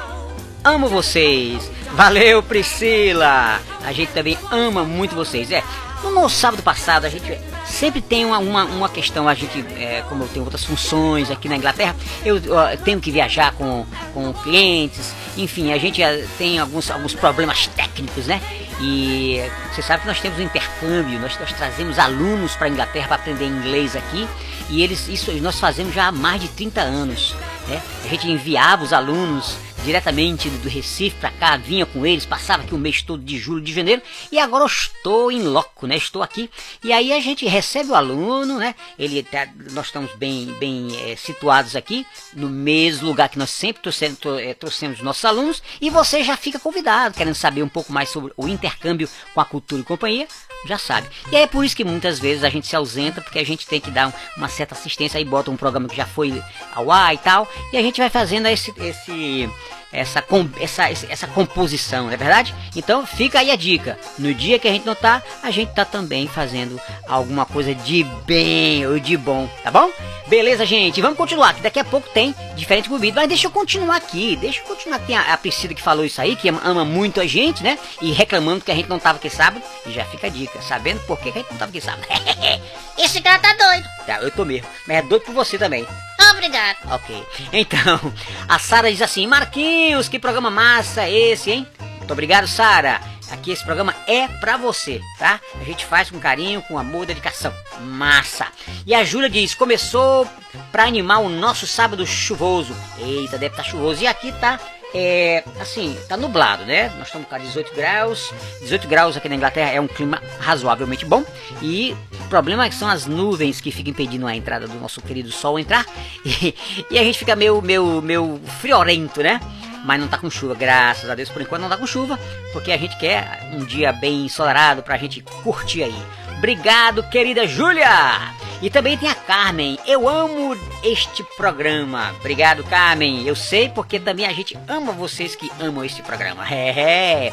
Amo 0.63 0.89
vocês. 0.89 1.71
Valeu, 1.93 2.43
Priscila. 2.43 3.61
A 3.85 3.93
gente 3.93 4.13
também 4.13 4.39
ama 4.51 4.85
muito 4.85 5.15
vocês. 5.15 5.51
É, 5.51 5.63
no 6.05 6.29
sábado 6.29 6.63
passado 6.63 7.07
a 7.07 7.09
gente 7.09 7.39
sempre 7.81 8.03
tem 8.03 8.27
uma, 8.27 8.39
uma, 8.39 8.65
uma 8.65 8.89
questão. 8.91 9.27
A 9.27 9.33
gente, 9.33 9.65
é, 9.79 10.05
como 10.07 10.25
eu 10.25 10.29
tenho 10.29 10.45
outras 10.45 10.63
funções 10.63 11.31
aqui 11.31 11.49
na 11.49 11.57
Inglaterra, 11.57 11.97
eu, 12.23 12.37
ó, 12.51 12.77
tenho 12.77 13.01
que 13.01 13.11
viajar 13.11 13.53
com, 13.53 13.87
com 14.13 14.35
clientes. 14.35 15.15
Enfim, 15.39 15.73
a 15.73 15.79
gente 15.79 16.03
é, 16.03 16.27
tem 16.37 16.59
alguns, 16.59 16.91
alguns 16.91 17.15
problemas 17.15 17.67
técnicos, 17.69 18.27
né? 18.27 18.39
E 18.83 19.41
você 19.73 19.81
sabe 19.81 20.03
que 20.03 20.09
nós 20.09 20.21
temos 20.21 20.39
um 20.39 20.43
intercâmbio, 20.43 21.19
nós, 21.19 21.39
nós 21.41 21.53
trazemos 21.55 21.99
alunos 21.99 22.55
para 22.55 22.67
a 22.67 22.71
Inglaterra 22.71 23.09
para 23.09 23.17
aprender 23.17 23.47
inglês 23.47 23.97
aqui. 23.97 24.29
E 24.69 24.83
eles, 24.83 25.09
isso 25.09 25.33
nós 25.41 25.59
fazemos 25.59 25.95
já 25.95 26.09
há 26.09 26.13
mais 26.13 26.41
de 26.41 26.49
30 26.49 26.83
anos. 26.83 27.35
Né? 27.67 27.81
A 28.05 28.09
gente 28.09 28.31
enviava 28.31 28.85
os 28.85 28.93
alunos 28.93 29.57
diretamente 29.85 30.49
do 30.49 30.69
Recife 30.69 31.17
para 31.17 31.31
cá, 31.31 31.57
vinha 31.57 31.87
com 31.87 32.05
eles, 32.05 32.27
passava 32.27 32.63
aqui 32.63 32.75
o 32.75 32.79
mês 32.79 33.03
todo 33.03 33.23
de 33.23 33.39
julho, 33.39 33.63
de 33.63 33.73
janeiro, 33.73 34.03
e 34.31 34.39
agora 34.39 34.65
eu 34.65 34.67
estou 34.67 35.33
em 35.33 35.43
loco, 35.43 35.87
né? 35.87 35.97
Estou 35.97 36.23
aqui. 36.23 36.51
E 36.85 36.93
aí 36.93 37.13
a 37.13 37.21
gente 37.21 37.47
recebe 37.47 37.91
o 37.91 37.95
aluno, 37.95 38.59
né? 38.59 38.75
Ele 38.99 39.23
tá, 39.23 39.49
nós 39.73 39.87
estamos 39.87 40.15
bem, 40.17 40.47
bem 40.59 40.89
é, 41.05 41.17
situados 41.17 41.75
aqui, 41.75 42.07
no 42.35 42.49
mesmo 42.49 43.09
lugar 43.09 43.29
que 43.29 43.39
nós 43.39 43.51
sempre 43.51 43.83
trouxemos, 43.83 44.19
é, 44.41 44.55
trouxemos 44.55 45.01
nossos 45.01 45.25
alunos, 45.25 45.63
e 45.81 45.91
você 45.91 46.23
já 46.23 46.37
fica 46.37 46.59
convidado, 46.59 47.15
querendo 47.15 47.35
saber 47.35 47.63
um 47.63 47.69
pouco 47.69 47.93
mais 47.93 48.09
sobre 48.09 48.33
o 48.37 48.49
intercâmbio 48.49 49.09
com 49.35 49.41
a 49.41 49.45
cultura 49.45 49.81
e 49.81 49.85
companhia, 49.85 50.29
já 50.67 50.79
sabe. 50.79 51.09
E 51.33 51.37
é 51.37 51.47
por 51.47 51.65
isso 51.65 51.77
que 51.77 51.85
muitas 51.85 52.19
vezes 52.19 52.45
a 52.45 52.51
gente 52.51 52.67
se 52.67 52.77
ausenta, 52.77 53.21
porque 53.21 53.39
a 53.39 53.45
gente 53.45 53.67
tem 53.67 53.81
que 53.81 53.91
dar 53.91 54.15
uma 54.37 54.49
certa 54.49 54.75
assistência, 54.75 55.19
aí 55.19 55.25
bota 55.25 55.51
um 55.51 55.57
programa 55.57 55.89
que 55.89 55.97
já 55.97 56.07
foi 56.07 56.43
ao 56.75 56.91
ar 56.91 57.15
e 57.15 57.19
tal, 57.19 57.49
e 57.73 57.77
a 57.77 57.83
gente 57.83 57.99
vai 57.99 58.11
fazendo 58.11 58.47
esse, 58.47 58.73
esse 58.79 59.49
essa, 59.93 60.25
essa, 60.61 60.83
essa 61.09 61.27
composição, 61.27 62.07
não 62.07 62.13
é 62.13 62.17
verdade? 62.17 62.55
Então 62.75 63.07
fica 63.07 63.41
aí 63.41 63.51
a 63.51 63.57
dica. 63.57 63.99
No 64.19 64.33
dia 64.33 64.59
que 64.59 64.69
a 64.69 64.73
gente 64.73 64.87
não 64.87 64.95
tá, 64.95 65.23
a 65.43 65.51
gente 65.51 65.73
tá 65.73 65.85
também 65.85 66.27
fazendo 66.29 66.81
alguma 67.09 67.45
coisa 67.45 67.75
de 67.75 68.05
bem 68.25 68.87
ou 68.87 68.99
de 68.99 69.17
bom, 69.17 69.49
tá 69.63 69.71
bom? 69.71 69.91
Beleza, 70.27 70.65
gente? 70.65 71.01
Vamos 71.01 71.17
continuar, 71.17 71.55
que 71.55 71.61
daqui 71.61 71.81
a 71.81 71.85
pouco 71.85 72.09
tem 72.11 72.35
diferente 72.55 72.89
movido. 72.89 73.17
Mas 73.17 73.29
deixa 73.29 73.49
eu 73.49 73.51
continuar 73.51 73.97
aqui, 73.97 74.37
deixa 74.37 74.61
eu 74.61 74.65
continuar. 74.65 75.01
Tem 75.01 75.17
a, 75.17 75.33
a 75.33 75.37
Priscila 75.37 75.75
que 75.75 75.83
falou 75.83 76.05
isso 76.05 76.21
aí, 76.21 76.37
que 76.37 76.49
ama 76.49 76.85
muito 76.85 77.21
a 77.21 77.27
gente, 77.27 77.65
né? 77.65 77.77
E 78.01 78.13
reclamando 78.13 78.65
que 78.65 78.71
a 78.71 78.75
gente 78.75 78.89
não 78.89 79.01
tava 79.01 79.19
aqui 79.19 79.29
sábado. 79.29 79.63
E 79.87 79.91
já 79.91 80.05
fica 80.05 80.29
a 80.29 80.31
dica, 80.31 80.63
sabendo 80.63 81.01
por 81.01 81.19
que 81.19 81.31
a 81.31 81.33
gente 81.33 81.51
não 81.51 81.59
tava 81.59 81.71
aqui 81.71 81.81
sábado. 81.81 82.07
Esse 82.97 83.21
cara 83.21 83.39
tá 83.41 83.53
doido. 83.55 83.89
Tá, 84.07 84.23
eu 84.23 84.31
tô 84.31 84.45
mesmo. 84.45 84.69
Mas 84.87 84.99
é 84.99 85.03
doido 85.03 85.25
por 85.25 85.35
você 85.35 85.59
também. 85.59 85.85
Obrigado. 86.31 86.77
Ok. 86.93 87.27
Então, 87.53 88.13
a 88.49 88.59
Sara 88.59 88.91
diz 88.91 89.03
assim: 89.03 89.27
Marquinhos, 89.27 90.09
que 90.09 90.19
programa 90.19 90.51
massa 90.51 91.09
esse, 91.09 91.51
hein? 91.51 91.67
Muito 91.99 92.13
obrigado, 92.13 92.47
Sara. 92.47 93.01
Aqui 93.31 93.53
esse 93.53 93.65
programa 93.65 93.95
é 94.09 94.27
pra 94.27 94.57
você, 94.57 95.01
tá? 95.17 95.41
A 95.61 95.65
gente 95.65 95.87
faz 95.87 96.11
com 96.11 96.19
carinho, 96.19 96.63
com 96.63 96.77
amor, 96.77 97.07
dedicação. 97.07 97.55
Massa. 97.81 98.47
E 98.85 98.95
a 98.95 99.05
Júlia 99.05 99.31
diz: 99.31 99.55
começou 99.55 100.29
pra 100.73 100.85
animar 100.85 101.19
o 101.21 101.29
nosso 101.29 101.67
sábado 101.67 102.05
chuvoso. 102.07 102.75
Eita, 102.99 103.39
deve 103.39 103.55
estar 103.55 103.63
tá 103.63 103.69
chuvoso. 103.69 104.03
E 104.03 104.07
aqui 104.07 104.33
tá 104.33 104.59
é, 104.95 105.45
assim, 105.61 105.97
tá 106.09 106.17
nublado, 106.17 106.65
né? 106.65 106.93
Nós 106.99 107.07
estamos 107.07 107.29
com 107.29 107.39
18 107.39 107.75
graus. 107.75 108.33
18 108.61 108.89
graus 108.89 109.17
aqui 109.17 109.29
na 109.29 109.37
Inglaterra 109.37 109.71
é 109.71 109.81
um 109.81 109.87
clima 109.87 110.23
razoavelmente 110.39 111.05
bom. 111.05 111.25
E 111.63 111.97
o 112.13 112.29
problema 112.29 112.65
é 112.65 112.69
que 112.69 112.75
são 112.75 112.89
as 112.89 113.07
nuvens 113.07 113.61
que 113.61 113.71
ficam 113.71 113.91
impedindo 113.93 114.27
a 114.27 114.35
entrada 114.35 114.67
do 114.67 114.75
nosso 114.79 115.01
querido 115.01 115.31
sol 115.31 115.59
entrar. 115.59 115.87
E, 116.43 116.55
e 116.91 116.99
a 116.99 117.03
gente 117.03 117.19
fica 117.19 117.35
meio, 117.35 117.61
meio, 117.61 118.01
meio 118.01 118.41
friorento, 118.61 119.23
né? 119.23 119.41
Mas 119.85 120.01
não 120.01 120.07
tá 120.07 120.19
com 120.19 120.31
chuva, 120.31 120.55
graças 120.55 121.09
a 121.09 121.15
Deus, 121.15 121.29
por 121.29 121.41
enquanto 121.41 121.63
não 121.63 121.69
tá 121.69 121.77
com 121.77 121.87
chuva, 121.87 122.19
porque 122.53 122.71
a 122.71 122.77
gente 122.77 122.97
quer 122.99 123.51
um 123.53 123.65
dia 123.65 123.93
bem 123.93 124.27
ensolarado 124.27 124.83
pra 124.83 124.97
gente 124.97 125.23
curtir 125.43 125.83
aí. 125.83 126.03
Obrigado, 126.41 127.03
querida 127.03 127.47
Júlia! 127.47 128.35
E 128.63 128.71
também 128.71 128.97
tem 128.97 129.11
a 129.11 129.15
Carmen. 129.15 129.79
Eu 129.87 130.09
amo 130.09 130.57
este 130.83 131.23
programa. 131.37 132.15
Obrigado, 132.19 132.65
Carmen. 132.65 133.27
Eu 133.27 133.37
sei 133.37 133.69
porque 133.69 134.01
também 134.01 134.25
a 134.25 134.33
gente 134.33 134.57
ama 134.67 134.91
vocês 134.91 135.37
que 135.37 135.53
amam 135.61 135.85
este 135.85 136.03
programa. 136.03 136.49
É. 136.51 137.31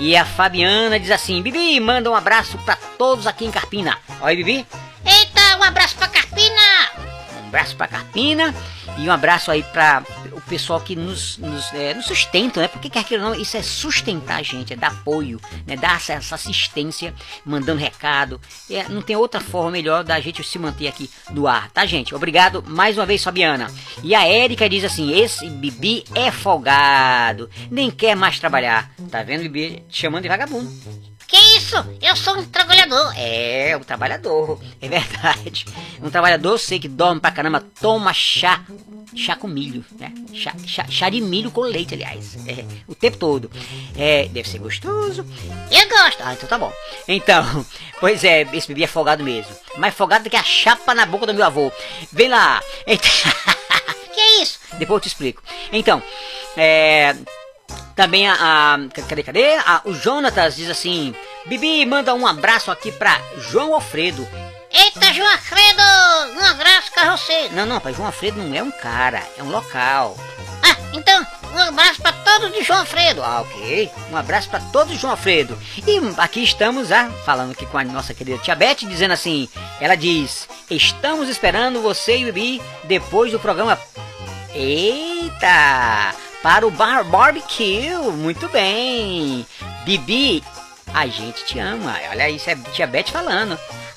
E 0.00 0.16
a 0.16 0.24
Fabiana 0.24 0.98
diz 0.98 1.12
assim: 1.12 1.40
Bibi, 1.40 1.78
manda 1.78 2.10
um 2.10 2.16
abraço 2.16 2.58
para 2.58 2.74
todos 2.74 3.28
aqui 3.28 3.44
em 3.44 3.50
Carpina. 3.52 3.96
Oi, 4.20 4.34
Bibi. 4.34 4.66
Eita, 5.06 5.56
um 5.58 5.62
abraço 5.62 5.94
pra 5.94 6.08
Carpina. 6.08 7.07
Abraço 7.48 7.76
para 7.76 7.88
Carpina 7.88 8.54
e 8.98 9.08
um 9.08 9.12
abraço 9.12 9.50
aí 9.50 9.62
para 9.62 10.02
o 10.32 10.40
pessoal 10.42 10.80
que 10.80 10.94
nos, 10.94 11.38
nos, 11.38 11.72
é, 11.72 11.94
nos 11.94 12.04
sustenta, 12.04 12.60
né? 12.60 12.68
Porque 12.68 12.90
quer 12.90 13.04
que 13.04 13.16
não, 13.16 13.34
isso 13.34 13.56
é 13.56 13.62
sustentar 13.62 14.38
a 14.38 14.42
gente, 14.42 14.74
é 14.74 14.76
dar 14.76 14.88
apoio, 14.88 15.40
né? 15.66 15.74
Dar 15.74 15.96
essa, 15.96 16.12
essa 16.12 16.34
assistência, 16.34 17.14
mandando 17.46 17.80
recado. 17.80 18.38
É, 18.70 18.86
não 18.90 19.00
tem 19.00 19.16
outra 19.16 19.40
forma 19.40 19.70
melhor 19.70 20.04
da 20.04 20.20
gente 20.20 20.44
se 20.44 20.58
manter 20.58 20.88
aqui 20.88 21.10
no 21.30 21.46
ar, 21.46 21.70
tá, 21.70 21.86
gente? 21.86 22.14
Obrigado 22.14 22.62
mais 22.66 22.98
uma 22.98 23.06
vez, 23.06 23.24
Fabiana. 23.24 23.72
E 24.02 24.14
a 24.14 24.26
Érica 24.26 24.68
diz 24.68 24.84
assim: 24.84 25.18
esse 25.18 25.48
Bibi 25.48 26.04
é 26.14 26.30
folgado, 26.30 27.48
nem 27.70 27.90
quer 27.90 28.14
mais 28.14 28.38
trabalhar. 28.38 28.90
Tá 29.10 29.22
vendo, 29.22 29.42
Bibi? 29.42 29.84
Te 29.88 30.00
chamando 30.02 30.22
de 30.22 30.28
vagabundo. 30.28 30.70
Que 31.28 31.36
isso? 31.36 31.76
Eu 32.00 32.16
sou 32.16 32.38
um 32.38 32.44
trabalhador. 32.46 33.12
É, 33.14 33.76
um 33.76 33.84
trabalhador, 33.84 34.58
é 34.80 34.88
verdade. 34.88 35.66
Um 36.02 36.08
trabalhador, 36.08 36.52
eu 36.52 36.58
sei 36.58 36.80
que 36.80 36.88
dorme 36.88 37.20
pra 37.20 37.30
caramba, 37.30 37.62
toma 37.80 38.14
chá, 38.14 38.64
chá 39.14 39.36
com 39.36 39.46
milho, 39.46 39.84
né? 39.98 40.10
Chá, 40.32 40.54
chá, 40.66 40.86
chá 40.88 41.10
de 41.10 41.20
milho 41.20 41.50
com 41.50 41.60
leite, 41.60 41.92
aliás, 41.92 42.34
é, 42.48 42.64
o 42.86 42.94
tempo 42.94 43.18
todo. 43.18 43.50
É, 43.94 44.26
deve 44.28 44.48
ser 44.48 44.58
gostoso. 44.58 45.26
Eu 45.70 45.88
gosto. 45.90 46.22
Ah, 46.22 46.32
então 46.32 46.48
tá 46.48 46.56
bom. 46.56 46.72
Então, 47.06 47.44
pois 48.00 48.24
é, 48.24 48.48
esse 48.54 48.66
bebê 48.66 48.84
é 48.84 48.86
folgado 48.86 49.22
mesmo. 49.22 49.54
Mais 49.76 49.94
folgado 49.94 50.24
do 50.24 50.30
que 50.30 50.36
a 50.36 50.42
chapa 50.42 50.94
na 50.94 51.04
boca 51.04 51.26
do 51.26 51.34
meu 51.34 51.44
avô. 51.44 51.70
Vem 52.10 52.28
lá. 52.30 52.62
Então... 52.86 53.10
que 54.14 54.42
isso? 54.42 54.58
Depois 54.78 54.96
eu 54.96 55.00
te 55.00 55.08
explico. 55.08 55.42
Então, 55.70 56.02
é... 56.56 57.14
Também 57.98 58.28
a, 58.28 58.34
a. 58.34 58.78
Cadê, 59.08 59.24
cadê? 59.24 59.56
A, 59.56 59.80
o 59.84 59.92
Jonatas 59.92 60.54
diz 60.54 60.70
assim: 60.70 61.12
Bibi, 61.46 61.84
manda 61.84 62.14
um 62.14 62.28
abraço 62.28 62.70
aqui 62.70 62.92
pra 62.92 63.20
João 63.50 63.74
Alfredo. 63.74 64.24
Eita, 64.70 65.12
João 65.12 65.28
Alfredo! 65.28 65.82
Um 66.36 66.44
abraço 66.44 66.92
pra 66.94 67.16
você. 67.16 67.48
Não, 67.48 67.66
não, 67.66 67.80
pai, 67.80 67.92
João 67.92 68.06
Alfredo 68.06 68.40
não 68.40 68.56
é 68.56 68.62
um 68.62 68.70
cara, 68.70 69.20
é 69.36 69.42
um 69.42 69.50
local. 69.50 70.16
Ah, 70.62 70.76
então, 70.92 71.26
Um 71.52 71.58
abraço 71.58 72.00
pra 72.00 72.12
todos 72.12 72.52
de 72.52 72.62
João 72.62 72.78
Alfredo. 72.78 73.20
Ah, 73.20 73.40
ok. 73.40 73.90
Um 74.12 74.16
abraço 74.16 74.48
para 74.48 74.60
todos, 74.60 74.96
João 74.96 75.10
Alfredo. 75.10 75.58
E 75.84 76.00
aqui 76.18 76.44
estamos, 76.44 76.92
ah, 76.92 77.10
falando 77.26 77.50
aqui 77.50 77.66
com 77.66 77.78
a 77.78 77.84
nossa 77.84 78.14
querida 78.14 78.38
Tia 78.38 78.54
Beth, 78.54 78.76
dizendo 78.82 79.14
assim: 79.14 79.48
ela 79.80 79.96
diz, 79.96 80.48
estamos 80.70 81.28
esperando 81.28 81.82
você 81.82 82.18
e 82.18 82.30
o 82.30 82.32
Bibi 82.32 82.62
depois 82.84 83.32
do 83.32 83.40
programa. 83.40 83.76
Eita! 84.54 86.27
Para 86.48 86.66
o 86.66 86.70
bar 86.70 87.04
barbecue. 87.04 87.90
Muito 88.16 88.48
bem. 88.48 89.46
Bibi, 89.84 90.42
a 90.94 91.06
gente 91.06 91.44
te 91.44 91.58
ama. 91.58 91.94
Olha 92.08 92.30
isso, 92.30 92.48
é 92.48 92.56
Tia 92.72 92.86
Beth 92.86 93.08
falando. 93.08 93.52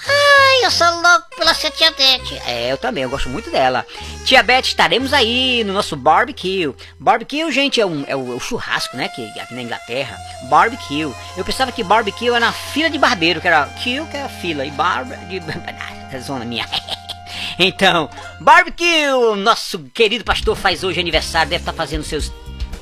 Ai, 0.05 0.65
eu 0.65 0.69
sou 0.69 0.85
louco 0.85 1.27
pela 1.37 1.53
sua 1.53 1.71
tia 1.71 1.91
Beth. 1.91 2.41
É, 2.45 2.69
eu 2.69 2.77
também, 2.77 3.03
eu 3.03 3.09
gosto 3.09 3.29
muito 3.29 3.49
dela. 3.49 3.87
Tia 4.25 4.43
Beth, 4.43 4.63
estaremos 4.63 5.13
aí 5.13 5.63
no 5.63 5.71
nosso 5.71 5.95
barbecue. 5.95 6.75
Barbecue, 6.99 7.49
gente, 7.53 7.79
é, 7.79 7.85
um, 7.85 8.03
é, 8.05 8.17
o, 8.17 8.33
é 8.33 8.35
o 8.35 8.39
churrasco, 8.41 8.97
né? 8.97 9.07
Que 9.07 9.25
aqui 9.39 9.55
na 9.55 9.61
Inglaterra. 9.61 10.17
Barbecue. 10.49 11.09
Eu 11.37 11.45
pensava 11.45 11.71
que 11.71 11.85
barbecue 11.85 12.27
era 12.27 12.41
na 12.41 12.51
fila 12.51 12.89
de 12.89 12.97
barbeiro, 12.97 13.39
que 13.39 13.47
era 13.47 13.65
kill, 13.81 14.05
que 14.07 14.17
era 14.17 14.27
fila, 14.27 14.65
e 14.65 14.71
barba 14.71 15.15
de. 15.15 15.39
Zona 16.19 16.43
minha. 16.43 16.67
Então, 17.59 18.09
barbecue! 18.39 19.35
Nosso 19.37 19.79
querido 19.93 20.23
pastor 20.23 20.55
faz 20.55 20.83
hoje 20.83 20.99
aniversário, 20.99 21.49
deve 21.49 21.61
estar 21.61 21.73
fazendo 21.73 22.03
seus, 22.03 22.31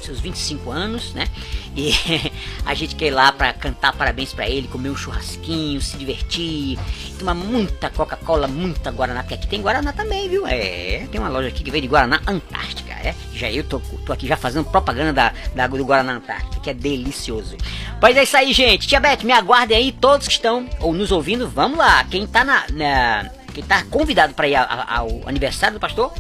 seus 0.02 0.20
25 0.20 0.72
anos, 0.72 1.14
né? 1.14 1.28
E 1.76 1.92
a 2.66 2.74
gente 2.74 2.96
quer 2.96 3.08
ir 3.08 3.12
lá 3.12 3.32
pra 3.32 3.54
cantar 3.54 3.94
parabéns 3.94 4.34
pra 4.34 4.48
ele, 4.50 4.68
comer 4.68 4.90
um 4.90 4.96
churrasquinho, 4.96 5.82
se 5.82 5.98
divertir, 5.98 6.78
tomar 7.18 7.34
muita 7.34 7.90
Coca-Cola, 7.90 8.48
muita 8.48 8.92
Guaraná, 8.92 9.22
porque 9.22 9.36
aqui 9.36 9.48
tem 9.48 9.62
Guaraná 9.62 9.94
também, 9.94 10.28
viu? 10.28 10.46
É, 10.48 11.08
tem 11.12 11.20
uma 11.20 11.30
loja 11.30 11.48
aqui 11.50 11.64
que 11.64 11.72
vende 11.72 11.88
Guaraná 11.88 12.22
Antártica, 12.28 12.94
é? 12.94 13.16
Já 13.34 13.52
eu 13.52 13.64
tô, 13.64 13.80
tô 14.06 14.12
aqui 14.12 14.28
já 14.28 14.36
fazendo 14.36 14.66
propaganda 14.66 15.14
da, 15.14 15.34
da 15.56 15.68
do 15.68 15.86
Guaraná 15.86 16.14
Antártica, 16.14 16.60
que 16.60 16.70
é 16.70 16.74
delicioso. 16.74 17.56
Pois 18.00 18.18
é 18.18 18.24
isso 18.24 18.36
aí, 18.36 18.52
gente. 18.52 18.88
Tia 18.88 19.00
Beth, 19.00 19.24
me 19.24 19.32
aguardem 19.32 19.78
aí, 19.78 19.92
todos 19.92 20.28
que 20.28 20.34
estão 20.34 20.68
ou 20.80 20.94
nos 20.94 21.12
ouvindo, 21.12 21.48
vamos 21.48 21.78
lá. 21.78 22.04
Quem 22.06 22.26
tá 22.26 22.44
na, 22.44 22.66
na 22.72 23.30
quem 23.50 23.64
tá 23.64 23.84
convidado 23.90 24.34
para 24.34 24.48
ir 24.48 24.56
ao 24.56 25.22
aniversário 25.28 25.76
do 25.76 25.80
pastor, 25.80 26.12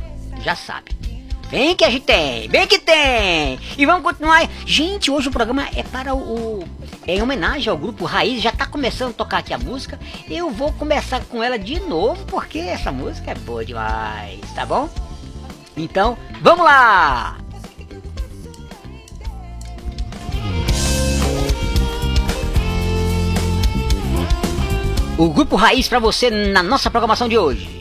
já 0.44 0.56
sabe. 0.56 0.98
Vem 1.50 1.76
que 1.76 1.84
a 1.84 1.90
gente 1.90 2.04
tem, 2.06 2.48
vem 2.48 2.68
que 2.68 2.78
tem! 2.78 3.60
E 3.76 3.84
vamos 3.84 4.04
continuar. 4.04 4.48
Gente, 4.68 5.10
hoje 5.10 5.30
o 5.30 5.32
programa 5.32 5.68
é 5.76 5.82
para 5.82 6.14
o. 6.14 6.20
o- 6.60 6.70
é 7.08 7.16
em 7.16 7.22
homenagem 7.24 7.70
ao 7.72 7.78
grupo 7.78 8.06
Raiz, 8.06 8.40
já 8.40 8.52
tá 8.52 8.68
começando 8.68 9.10
a 9.10 9.14
tocar 9.14 9.38
aqui 9.40 9.52
a 9.52 9.58
música. 9.58 10.00
Eu 10.30 10.52
vou 10.52 10.72
começar 10.74 11.22
com 11.26 11.42
ela 11.42 11.58
de 11.58 11.80
novo, 11.80 12.24
porque 12.26 12.60
essa 12.60 12.92
música 12.92 13.32
é 13.32 13.36
boa 13.36 13.66
demais, 13.66 14.40
tá 14.54 14.64
bom? 14.64 14.88
Então, 15.76 16.16
vamos 16.40 16.64
lá! 16.66 17.38
O 25.20 25.28
grupo 25.28 25.58
Raiz 25.58 25.86
para 25.90 26.00
você 26.00 26.30
na 26.30 26.64
nossa 26.64 26.90
programação 26.90 27.28
de 27.28 27.38
hoje. 27.38 27.79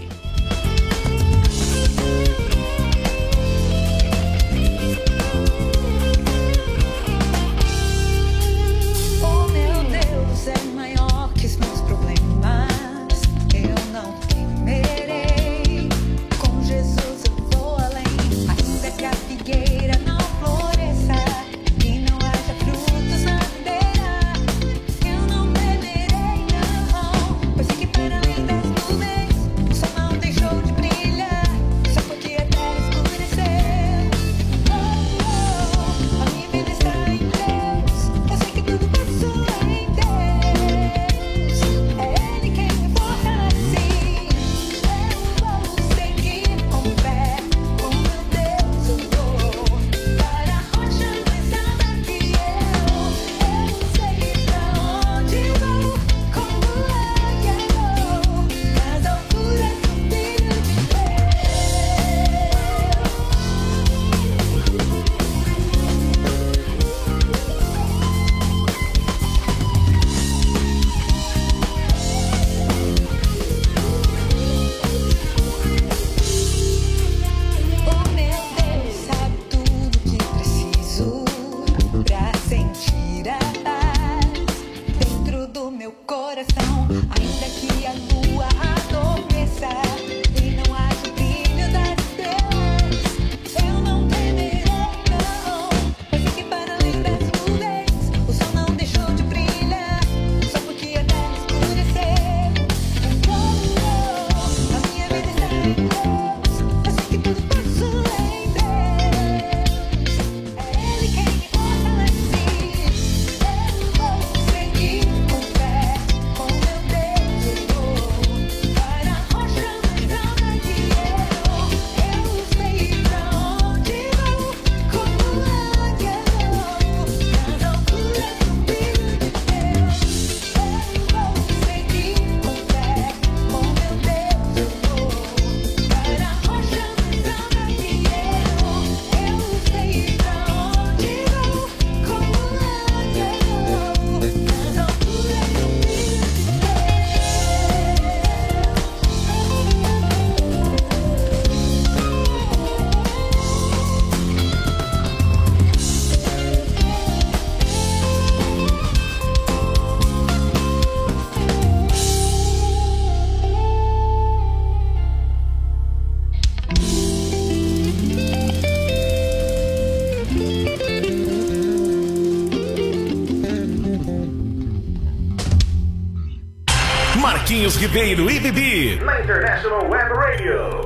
Ribeiro 177.78 178.28
e 178.28 178.40
Bibi. 178.40 178.96
Na 179.04 179.20
International 179.20 179.88
Web 179.88 180.12
Radio. 180.12 180.82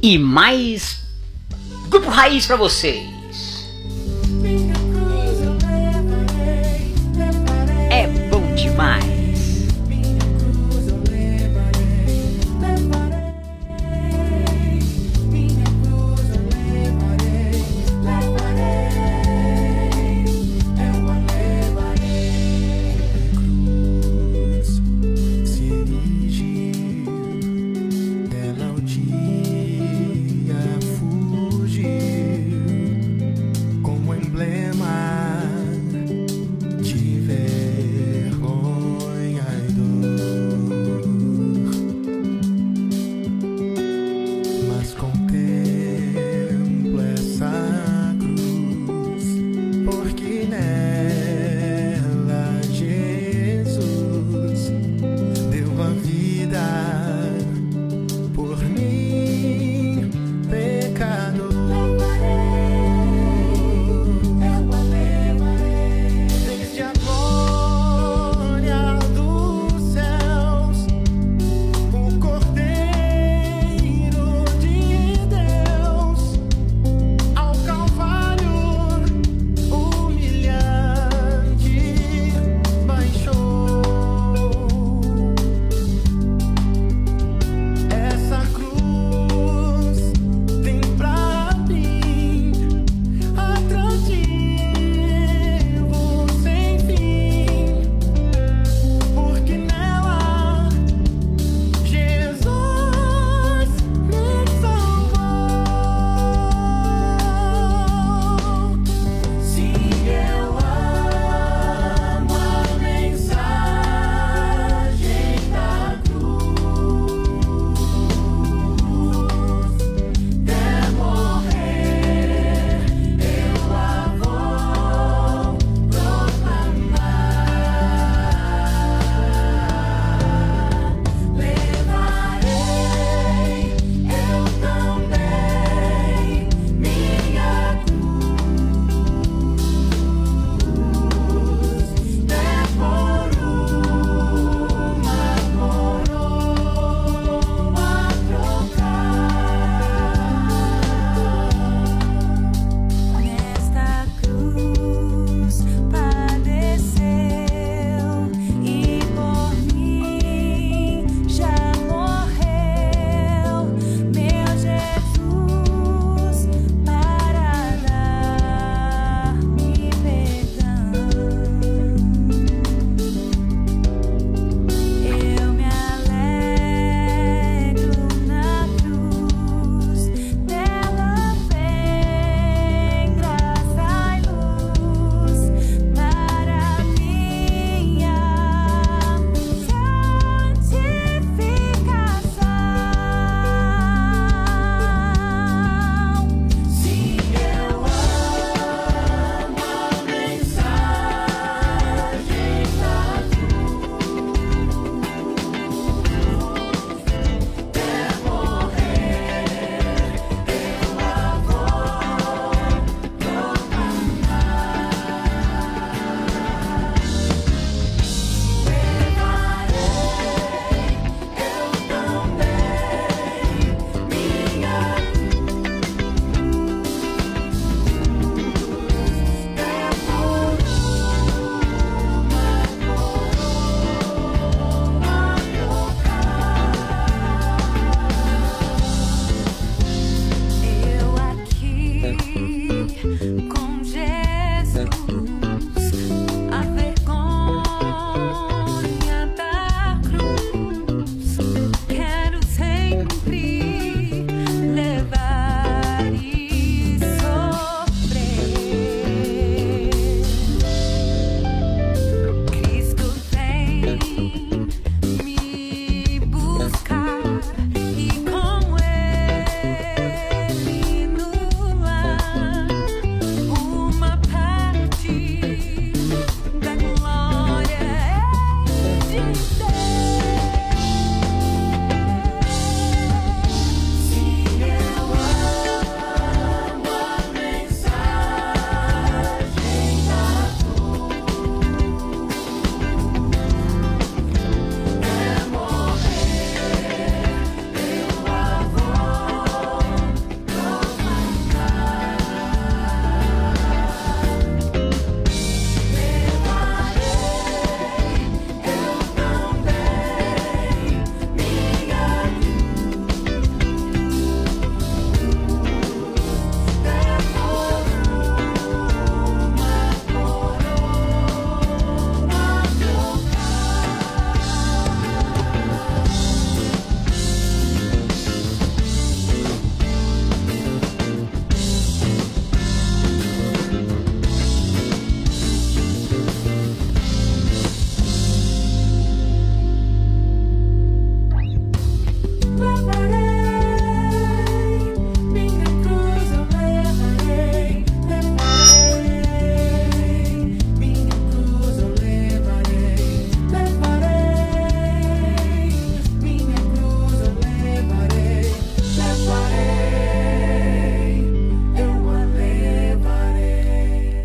E 0.00 0.16
mais 0.16 1.02
Grupo 1.88 2.08
Raiz 2.08 2.46
pra 2.46 2.54
vocês. 2.54 3.11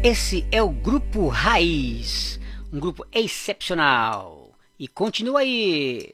Esse 0.10 0.48
é 0.54 0.64
o 0.64 0.70
grupo 0.70 1.28
Raiz, 1.28 2.40
um 2.72 2.80
grupo 2.80 3.06
excepcional. 3.12 4.54
E 4.80 4.88
continua 4.88 5.42
aí. 5.42 6.14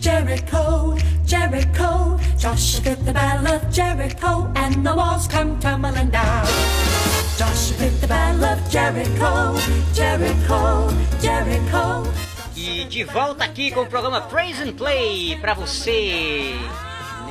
Jericho, 0.00 0.96
Jericho. 1.26 2.18
Joshua 2.38 2.80
fit 2.80 3.04
the 3.04 3.12
battle 3.12 3.46
of 3.48 3.70
Jericho, 3.70 4.50
and 4.56 4.84
the 4.84 4.94
walls 4.94 5.28
come 5.28 5.58
tumbling 5.60 6.08
down. 6.08 6.46
Joshua 7.36 7.76
fit 7.76 8.00
the 8.00 8.06
battle 8.06 8.44
of 8.44 8.58
Jericho, 8.70 9.54
Jericho, 9.92 10.88
Jericho. 11.20 12.10
E 12.56 12.84
de 12.84 13.04
volta 13.04 13.44
aqui 13.44 13.70
com 13.70 13.82
o 13.82 13.86
programa 13.86 14.22
Praise 14.22 14.62
and 14.62 14.72
Play 14.72 15.36
pra 15.38 15.52
você. 15.52 16.54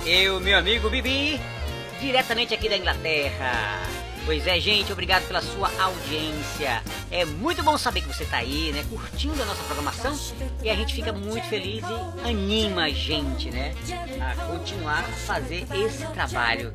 Eu, 0.05 0.39
meu 0.39 0.57
amigo 0.57 0.89
Bibi, 0.91 1.41
diretamente 1.99 2.53
aqui 2.53 2.70
da 2.70 2.78
Inglaterra. 2.78 3.80
Pois 4.30 4.45
é, 4.45 4.59
gente, 4.59 4.93
obrigado 4.93 5.25
pela 5.25 5.41
sua 5.41 5.71
audiência. 5.82 6.84
É 7.09 7.25
muito 7.25 7.63
bom 7.63 7.75
saber 7.80 8.01
que 8.01 8.07
você 8.07 8.25
tá 8.25 8.38
aí, 8.38 8.71
né, 8.71 8.86
curtindo 8.88 9.41
a 9.41 9.45
nossa 9.47 9.63
programação 9.63 10.15
e 10.61 10.69
a 10.69 10.75
gente 10.75 10.93
fica 10.93 11.11
muito 11.11 11.47
feliz 11.47 11.84
e 11.84 12.30
anima 12.30 12.84
a 12.84 12.89
gente, 12.89 13.49
né, 13.49 13.73
a 14.21 14.36
continuar 14.45 14.99
a 14.99 15.13
fazer 15.25 15.65
esse 15.73 16.05
trabalho 16.13 16.71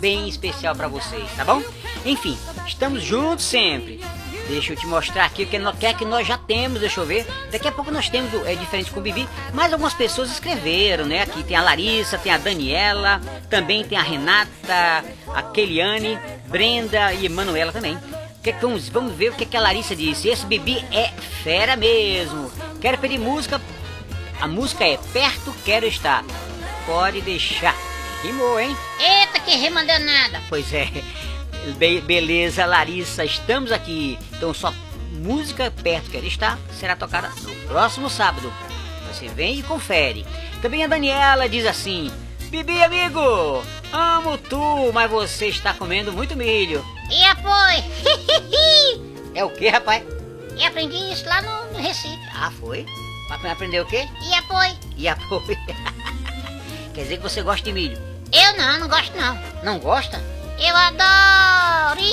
bem 0.00 0.28
especial 0.28 0.74
pra 0.74 0.88
vocês, 0.88 1.30
tá 1.36 1.44
bom? 1.44 1.62
Enfim, 2.04 2.36
estamos 2.66 3.04
juntos 3.04 3.44
sempre. 3.44 4.00
Deixa 4.48 4.72
eu 4.72 4.76
te 4.76 4.86
mostrar 4.86 5.26
aqui 5.26 5.42
o 5.42 5.46
que, 5.46 5.86
é 5.86 5.92
que 5.92 6.06
nós 6.06 6.26
já 6.26 6.38
temos, 6.38 6.80
deixa 6.80 7.00
eu 7.00 7.06
ver. 7.06 7.26
Daqui 7.52 7.68
a 7.68 7.72
pouco 7.72 7.90
nós 7.90 8.08
temos 8.08 8.32
é 8.46 8.54
diferente 8.54 8.90
com 8.90 8.98
o 8.98 9.02
Bibi, 9.02 9.28
mas 9.52 9.72
algumas 9.72 9.92
pessoas 9.92 10.30
escreveram, 10.30 11.04
né? 11.04 11.22
Aqui 11.22 11.42
tem 11.42 11.54
a 11.54 11.62
Larissa, 11.62 12.16
tem 12.16 12.32
a 12.32 12.38
Daniela, 12.38 13.20
também 13.50 13.84
tem 13.84 13.98
a 13.98 14.02
Renata, 14.02 15.04
a 15.34 15.42
Keliane, 15.42 16.18
Brenda 16.46 17.12
e 17.12 17.28
Manuela 17.28 17.72
também. 17.72 17.98
Que 18.42 18.52
que 18.52 18.60
vamos, 18.60 18.88
vamos 18.88 19.14
ver 19.14 19.30
o 19.30 19.34
que, 19.34 19.44
que 19.44 19.56
a 19.56 19.60
Larissa 19.60 19.94
disse. 19.94 20.28
Esse 20.28 20.46
Bibi 20.46 20.82
é 20.90 21.08
fera 21.44 21.76
mesmo. 21.76 22.50
Quero 22.80 22.96
pedir 22.96 23.18
música. 23.18 23.60
A 24.40 24.48
música 24.48 24.84
é 24.84 24.96
Perto 25.12 25.54
Quero 25.64 25.84
Estar. 25.84 26.24
Pode 26.86 27.20
deixar. 27.20 27.76
Rimou, 28.22 28.58
hein? 28.58 28.74
Eita, 28.98 29.40
que 29.40 29.54
rima 29.56 29.84
danada. 29.84 30.40
Pois 30.48 30.72
é. 30.72 30.88
Be- 31.76 32.00
beleza, 32.00 32.64
Larissa, 32.66 33.24
estamos 33.24 33.70
aqui. 33.72 34.18
Então, 34.36 34.52
só 34.54 34.72
música 35.12 35.70
perto 35.70 36.10
que 36.10 36.16
ela 36.16 36.26
está 36.26 36.58
será 36.78 36.96
tocada 36.96 37.28
no 37.42 37.54
próximo 37.68 38.08
sábado. 38.08 38.52
Você 39.12 39.28
vem 39.28 39.58
e 39.58 39.62
confere. 39.62 40.24
Também 40.62 40.82
a 40.84 40.86
Daniela 40.86 41.48
diz 41.48 41.66
assim: 41.66 42.10
Bibi, 42.50 42.82
amigo, 42.82 43.62
amo 43.92 44.38
tu, 44.38 44.90
mas 44.92 45.10
você 45.10 45.46
está 45.48 45.72
comendo 45.74 46.12
muito 46.12 46.36
milho. 46.36 46.84
E 47.10 47.24
apoio. 47.24 49.08
É 49.34 49.44
o 49.44 49.50
que, 49.50 49.68
rapaz? 49.68 50.02
e 50.56 50.64
aprendi 50.66 50.96
isso 51.12 51.24
lá 51.28 51.40
no, 51.40 51.72
no 51.72 51.78
Recife. 51.78 52.18
Ah, 52.34 52.50
foi? 52.58 52.84
Vai 53.40 53.52
aprender 53.52 53.80
o 53.80 53.86
quê? 53.86 54.08
E 54.20 54.34
apoio. 54.34 54.76
E 54.96 55.06
apoio. 55.06 55.42
Quer 56.92 57.02
dizer 57.02 57.16
que 57.18 57.22
você 57.22 57.42
gosta 57.42 57.64
de 57.64 57.72
milho? 57.72 57.96
Eu 58.32 58.56
não, 58.56 58.80
não 58.80 58.88
gosto 58.88 59.16
não. 59.16 59.38
Não 59.62 59.78
gosta? 59.78 60.20
Eu 60.60 60.76
adoro. 60.76 62.00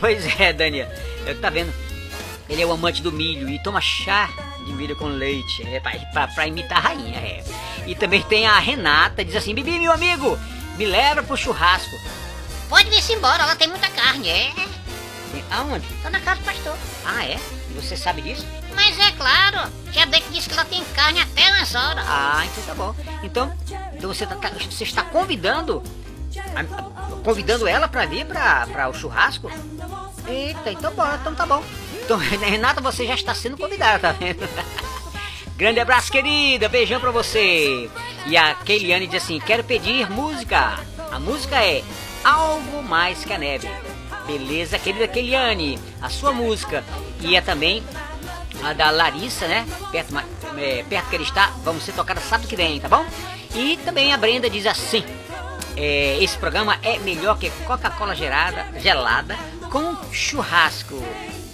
pois 0.00 0.40
é, 0.40 0.52
Daniel. 0.52 0.88
Eu 1.26 1.40
tá 1.40 1.50
vendo? 1.50 1.72
Ele 2.48 2.62
é 2.62 2.66
o 2.66 2.72
amante 2.72 3.02
do 3.02 3.10
milho 3.10 3.48
e 3.48 3.58
toma 3.62 3.80
chá 3.80 4.28
de 4.66 4.72
milho 4.72 4.96
com 4.96 5.06
leite. 5.06 5.66
É 5.66 5.80
pra, 5.80 5.92
pra, 6.12 6.28
pra 6.28 6.46
imitar 6.46 6.78
a 6.78 6.80
rainha, 6.80 7.18
é. 7.18 7.44
E 7.86 7.94
também 7.94 8.22
tem 8.22 8.46
a 8.46 8.58
Renata, 8.58 9.24
diz 9.24 9.36
assim: 9.36 9.54
Bibi, 9.54 9.78
meu 9.78 9.92
amigo, 9.92 10.38
me 10.76 10.84
leva 10.86 11.22
pro 11.22 11.36
churrasco. 11.36 11.94
Pode 12.68 12.88
vir-se 12.90 13.12
embora, 13.12 13.44
lá 13.44 13.56
tem 13.56 13.68
muita 13.68 13.88
carne, 13.88 14.28
é. 14.28 14.52
Aonde? 15.50 15.86
Tô 16.02 16.10
na 16.10 16.20
casa 16.20 16.40
do 16.40 16.44
pastor. 16.44 16.76
Ah, 17.04 17.24
é? 17.24 17.38
E 17.70 17.74
Você 17.74 17.96
sabe 17.96 18.22
disso? 18.22 18.46
Mas 18.74 18.98
é 18.98 19.10
claro, 19.12 19.70
já 19.92 20.04
dei 20.04 20.20
que 20.20 20.30
disse 20.32 20.48
que 20.48 20.54
lá 20.54 20.64
tem 20.64 20.82
carne 20.94 21.20
até 21.20 21.48
umas 21.52 21.74
horas. 21.74 22.04
Ah, 22.08 22.42
então 22.44 22.64
tá 22.64 22.74
bom. 22.74 22.94
Então, 23.22 23.52
então 23.94 24.12
você, 24.12 24.26
tá, 24.26 24.34
tá- 24.36 24.50
você 24.70 24.84
está 24.84 25.02
convidando 25.02 25.82
a- 26.56 27.14
convidando 27.24 27.66
ela 27.66 27.88
pra 27.88 28.06
vir 28.06 28.24
pra, 28.26 28.66
pra 28.66 28.88
o 28.88 28.94
churrasco? 28.94 29.50
Eita, 30.26 30.70
então 30.72 30.92
bora, 30.94 31.16
então 31.20 31.34
tá 31.34 31.44
bom. 31.46 31.62
Então, 32.02 32.16
Renata, 32.18 32.80
você 32.80 33.06
já 33.06 33.14
está 33.14 33.34
sendo 33.34 33.56
convidada, 33.56 33.98
tá 33.98 34.12
vendo? 34.12 34.46
Grande 35.56 35.78
abraço, 35.80 36.10
querida. 36.10 36.68
Beijão 36.68 37.00
pra 37.00 37.10
você. 37.10 37.88
E 38.26 38.36
a 38.36 38.54
Keiliane 38.54 39.06
diz 39.06 39.22
assim: 39.22 39.38
quero 39.40 39.62
pedir 39.62 40.10
música. 40.10 40.78
A 41.12 41.20
música 41.20 41.56
é 41.64 41.82
Algo 42.24 42.82
Mais 42.82 43.24
Que 43.24 43.32
a 43.32 43.38
Neve. 43.38 43.70
Beleza, 44.26 44.78
querida 44.78 45.06
Keiliane. 45.06 45.78
A 46.02 46.08
sua 46.10 46.32
música. 46.32 46.82
E 47.20 47.36
é 47.36 47.40
também 47.40 47.84
a 48.64 48.72
da 48.72 48.90
Larissa, 48.90 49.46
né? 49.46 49.64
Perto, 49.92 50.16
é, 50.56 50.82
perto 50.88 51.08
que 51.10 51.16
ele 51.16 51.24
está, 51.24 51.52
vamos 51.62 51.84
ser 51.84 51.92
tocadas 51.92 52.24
sábado 52.24 52.48
que 52.48 52.56
vem, 52.56 52.80
tá 52.80 52.88
bom? 52.88 53.04
E 53.54 53.76
também 53.84 54.12
a 54.12 54.16
Brenda 54.16 54.50
diz 54.50 54.66
assim: 54.66 55.04
é, 55.76 56.22
esse 56.22 56.36
programa 56.38 56.78
é 56.82 56.98
melhor 56.98 57.38
que 57.38 57.50
Coca-Cola 57.64 58.14
gelada, 58.14 58.66
gelada 58.80 59.36
com 59.70 59.96
churrasco. 60.12 61.02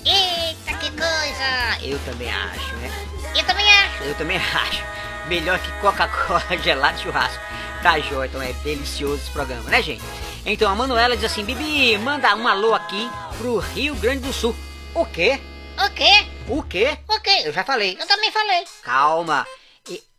Eita, 0.04 0.78
que 0.78 0.90
coisa. 0.90 1.78
Eu 1.82 1.98
também 2.00 2.30
acho, 2.30 2.76
né? 2.76 2.90
Eu 3.34 3.44
também 3.44 3.70
acho. 3.70 4.02
Eu 4.04 4.14
também 4.14 4.36
acho. 4.38 4.84
Melhor 5.28 5.58
que 5.58 5.70
Coca-Cola 5.80 6.42
gelada 6.62 6.98
e 6.98 7.02
churrasco. 7.02 7.42
Tá 7.82 7.98
jóia, 7.98 8.28
então 8.28 8.42
é 8.42 8.52
delicioso 8.52 9.16
esse 9.22 9.30
programa, 9.30 9.70
né, 9.70 9.80
gente? 9.82 10.02
Então 10.44 10.70
a 10.70 10.74
Manuela 10.74 11.16
diz 11.16 11.24
assim: 11.24 11.44
Bibi, 11.44 11.96
manda 11.98 12.34
um 12.36 12.46
alô 12.46 12.74
aqui 12.74 13.10
pro 13.38 13.58
Rio 13.58 13.94
Grande 13.94 14.20
do 14.20 14.32
Sul. 14.32 14.54
O 14.94 15.06
quê? 15.06 15.40
O 15.78 15.90
quê? 15.90 16.26
O 16.48 16.62
quê? 16.62 16.98
O 17.08 17.20
quê? 17.20 17.42
Eu 17.44 17.52
já 17.52 17.64
falei. 17.64 17.96
Eu 17.98 18.06
também 18.06 18.30
falei. 18.30 18.64
Calma. 18.82 19.46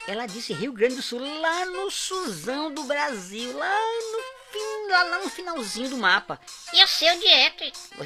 Ela 0.07 0.25
disse 0.25 0.53
Rio 0.53 0.73
Grande 0.73 0.95
do 0.95 1.01
Sul, 1.01 1.19
lá 1.41 1.65
no 1.65 1.89
Suzão 1.91 2.73
do 2.73 2.83
Brasil, 2.83 3.55
lá 3.57 3.69
no 4.11 4.19
fim, 4.51 4.91
lá, 4.91 5.03
lá 5.03 5.19
no 5.19 5.29
finalzinho 5.29 5.89
do 5.89 5.97
mapa. 5.97 6.39
E 6.73 6.79
eu 6.81 6.87
sei 6.87 7.11
onde 7.11 7.27
é. 7.27 7.53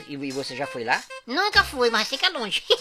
E, 0.08 0.14
e 0.14 0.32
você 0.32 0.56
já 0.56 0.68
foi 0.68 0.84
lá? 0.84 1.02
Nunca 1.26 1.64
fui, 1.64 1.90
mas 1.90 2.08
fica 2.08 2.30
longe. 2.30 2.64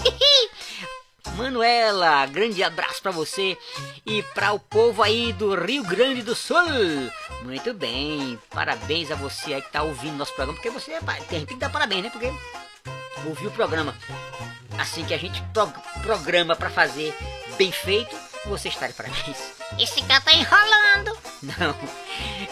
Manuela, 1.36 2.26
grande 2.26 2.62
abraço 2.62 3.00
pra 3.02 3.10
você 3.10 3.56
e 4.04 4.22
para 4.34 4.52
o 4.52 4.58
povo 4.60 5.02
aí 5.02 5.32
do 5.32 5.54
Rio 5.54 5.82
Grande 5.82 6.22
do 6.22 6.34
Sul. 6.34 6.58
Muito 7.42 7.72
bem, 7.72 8.38
parabéns 8.50 9.10
a 9.10 9.14
você 9.14 9.54
aí 9.54 9.62
que 9.62 9.70
tá 9.72 9.82
ouvindo 9.82 10.16
nosso 10.16 10.32
programa, 10.34 10.54
porque 10.60 10.70
você 10.70 10.92
tem 11.28 11.46
que 11.46 11.56
dar 11.56 11.70
parabéns, 11.70 12.04
né? 12.04 12.10
Porque 12.10 12.30
ouviu 13.26 13.48
o 13.48 13.52
programa 13.52 13.96
assim 14.78 15.04
que 15.04 15.14
a 15.14 15.18
gente 15.18 15.42
pro- 15.52 15.72
programa 16.02 16.54
pra 16.54 16.68
fazer 16.70 17.16
bem 17.56 17.72
feito, 17.72 18.14
você 18.46 18.68
está 18.68 18.86
de 18.86 18.92
parabéns. 18.92 19.52
Esse 19.78 20.02
cara 20.02 20.20
tá 20.20 20.32
enrolando. 20.32 21.18
Não. 21.42 21.76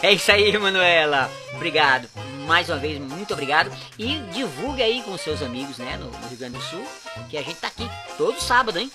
É 0.01 0.11
isso 0.11 0.31
aí, 0.31 0.57
Manuela. 0.57 1.29
Obrigado. 1.53 2.09
Mais 2.45 2.69
uma 2.69 2.77
vez, 2.77 2.99
muito 2.99 3.33
obrigado. 3.33 3.71
E 3.97 4.19
divulgue 4.33 4.83
aí 4.83 5.01
com 5.03 5.17
seus 5.17 5.41
amigos, 5.41 5.77
né, 5.77 5.97
no, 5.97 6.11
no 6.11 6.27
Rio 6.27 6.37
Grande 6.37 6.57
do 6.57 6.63
Sul, 6.63 6.85
que 7.29 7.37
a 7.37 7.41
gente 7.41 7.55
tá 7.55 7.67
aqui 7.67 7.89
todo 8.17 8.39
sábado, 8.41 8.79
hein? 8.79 8.91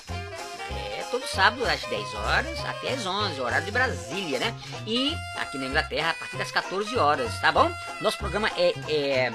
Todo 1.11 1.27
sábado, 1.27 1.65
às 1.65 1.81
10 1.83 2.15
horas 2.15 2.65
até 2.65 2.93
às 2.93 3.07
11, 3.07 3.41
horário 3.41 3.65
de 3.65 3.71
Brasília, 3.71 4.39
né? 4.39 4.55
E 4.87 5.17
aqui 5.37 5.57
na 5.59 5.67
Inglaterra, 5.67 6.11
a 6.11 6.15
partir 6.15 6.37
das 6.37 6.51
14 6.51 6.97
horas, 6.97 7.41
tá 7.41 7.51
bom? 7.51 7.71
Nosso 8.01 8.19
programa 8.19 8.51
é. 8.57 8.75
é 8.89 9.33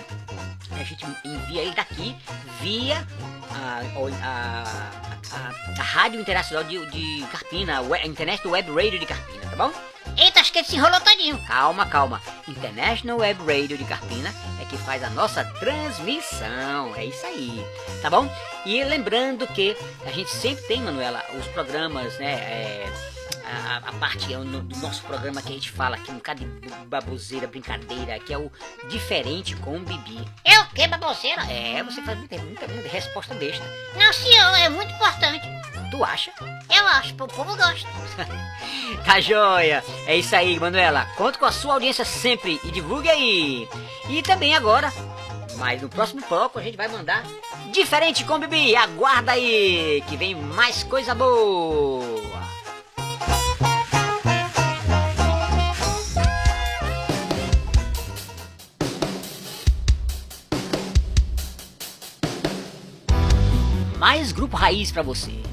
a 0.72 0.84
gente 0.84 1.06
envia 1.24 1.62
ele 1.62 1.76
daqui 1.76 2.16
via 2.62 3.06
a, 3.52 3.82
a, 4.24 4.64
a, 5.36 5.80
a 5.80 5.84
Rádio 5.84 6.20
Internacional 6.20 6.64
de, 6.64 6.86
de 6.90 7.26
Carpina, 7.28 7.80
a 7.80 8.08
Internet 8.08 8.48
Web 8.48 8.72
Radio 8.72 9.00
de 9.00 9.06
Carpina, 9.06 9.42
tá 9.50 9.56
bom? 9.56 9.72
Eita, 10.18 10.42
acho 10.42 10.52
que 10.52 10.60
ele 10.60 10.68
se 10.68 10.76
enrolou 10.76 11.00
todinho. 11.02 11.40
Calma, 11.48 11.86
calma. 11.86 12.22
International 12.48 13.18
Web 13.20 13.40
Radio 13.46 13.78
de 13.78 13.84
Carpina 13.84 14.34
é 14.62 14.66
que 14.66 14.78
faz 14.78 15.04
a 15.04 15.10
nossa 15.10 15.44
transmissão. 15.60 16.96
É 16.96 17.06
isso 17.06 17.26
aí, 17.26 17.66
tá 18.02 18.10
bom? 18.10 18.30
E 18.66 18.84
lembrando 18.84 19.46
que 19.48 19.76
a 20.06 20.12
gente 20.12 20.30
sempre 20.32 20.64
tem, 20.66 20.82
Manuela, 20.82 21.24
os 21.38 21.46
programas, 21.48 22.18
né? 22.18 22.32
é, 22.34 22.94
a, 23.46 23.78
a 23.90 23.94
parte 23.94 24.34
no- 24.36 24.62
do 24.62 24.78
nosso 24.78 25.04
programa 25.04 25.42
que 25.42 25.50
a 25.50 25.52
gente 25.52 25.70
fala 25.70 25.96
aqui, 25.98 26.10
um 26.12 26.16
bocado 26.16 26.46
de 26.46 26.70
baboseira, 26.86 27.46
brincadeira, 27.46 28.18
que 28.20 28.34
é 28.34 28.38
o 28.38 28.50
diferente 28.90 29.56
com 29.58 29.76
o 29.76 29.80
Bibi. 29.80 30.24
É 30.46 30.60
o 30.60 30.66
que, 30.70 30.88
baboseira? 30.88 31.42
É, 31.52 31.84
você 31.84 32.02
faz 32.02 32.18
muita, 32.18 32.38
muita, 32.38 32.68
muita 32.70 32.90
resposta 32.90 33.34
besta. 33.36 33.64
Não, 33.98 34.14
senhor, 34.14 34.56
é 34.58 34.70
muito 34.70 34.94
importante. 34.94 35.46
Tu 35.92 36.04
acha? 36.04 36.32
Eu 36.74 36.88
acho, 36.88 37.14
o 37.14 37.28
povo 37.28 37.56
gosta. 37.56 37.88
Tá 39.06 39.20
joia! 39.20 39.84
É 40.08 40.16
isso 40.16 40.34
aí, 40.36 40.58
Manuela. 40.60 41.06
Conto 41.18 41.38
com 41.38 41.46
a 41.46 41.52
sua 41.52 41.74
audiência 41.74 42.06
sempre 42.06 42.60
e 42.64 42.72
divulgue 42.72 43.10
aí! 43.10 43.68
E 44.10 44.22
também 44.22 44.56
agora, 44.56 44.94
mas 45.64 45.82
no 45.82 45.88
próximo 45.88 46.22
bloco 46.28 46.60
a 46.60 46.62
gente 46.62 46.76
vai 46.76 46.90
mandar 46.90 47.24
diferente 47.72 48.26
com 48.26 48.38
Bibi. 48.38 48.76
Aguarda 48.76 49.32
aí, 49.32 50.04
que 50.10 50.18
vem 50.18 50.36
mais 50.36 50.84
coisa 50.84 51.16
boa! 51.16 52.04
Mais 63.98 64.34
grupo 64.34 64.58
raiz 64.58 64.92
pra 64.92 65.02
você. 65.02 65.53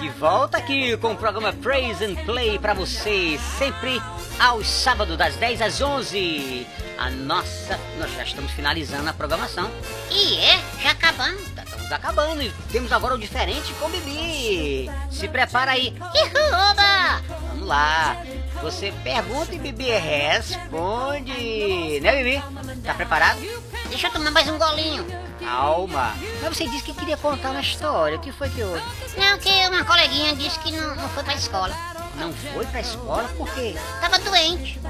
de 0.00 0.08
volta 0.10 0.58
aqui 0.58 0.96
com 0.96 1.12
o 1.12 1.16
programa 1.16 1.52
Praise 1.52 2.04
and 2.04 2.14
Play 2.24 2.58
pra 2.58 2.74
você, 2.74 3.38
sempre 3.58 4.00
aos 4.38 4.66
sábados 4.66 5.16
das 5.16 5.36
10 5.36 5.62
às 5.62 5.80
11. 5.80 6.66
A 6.98 7.10
nossa, 7.10 7.78
nós 7.98 8.12
já 8.12 8.22
estamos 8.22 8.52
finalizando 8.52 9.08
a 9.08 9.12
programação. 9.12 9.70
E 10.10 10.38
é, 10.38 10.60
já 10.80 10.90
acabando. 10.90 11.38
Estamos 11.38 11.92
acabando 11.92 12.42
e 12.42 12.50
temos 12.70 12.92
agora 12.92 13.14
o 13.14 13.18
diferente 13.18 13.72
com 13.74 13.86
o 13.86 13.88
Bibi. 13.88 14.90
Se 15.10 15.28
prepara 15.28 15.72
aí. 15.72 15.94
Ihuba! 16.14 17.22
Vamos 17.48 17.66
lá. 17.66 18.16
Você 18.62 18.92
pergunta 19.02 19.54
e 19.54 19.58
Bibi 19.58 19.90
responde. 19.90 22.00
Né, 22.00 22.22
Bibi? 22.22 22.42
Tá 22.82 22.94
preparado? 22.94 23.40
Deixa 23.88 24.08
eu 24.08 24.12
tomar 24.12 24.30
mais 24.30 24.48
um 24.48 24.58
golinho. 24.58 25.04
Calma. 25.40 26.14
Mas 26.42 26.56
você 26.56 26.66
disse 26.66 26.84
que 26.84 26.94
queria 26.94 27.16
contar 27.16 27.50
uma 27.50 27.60
história. 27.60 28.16
O 28.16 28.20
que 28.20 28.32
foi 28.32 28.48
que 28.48 28.62
houve? 28.62 28.82
Não, 29.16 29.38
que 29.38 29.50
uma 29.68 29.84
coleguinha 29.84 30.34
disse 30.34 30.58
que 30.60 30.70
não, 30.72 30.94
não 30.96 31.08
foi 31.10 31.22
pra 31.22 31.34
escola. 31.34 31.74
Não 32.16 32.32
foi 32.32 32.64
pra 32.66 32.80
escola? 32.80 33.24
Por 33.36 33.48
quê? 33.54 33.74
Tava 34.00 34.18
doente. 34.18 34.80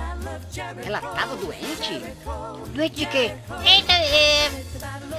Ela 0.84 1.00
tava 1.00 1.36
doente? 1.36 2.02
Doente 2.68 2.96
de 2.96 3.06
quê? 3.06 3.34
Eita, 3.64 3.92
é, 3.92 4.48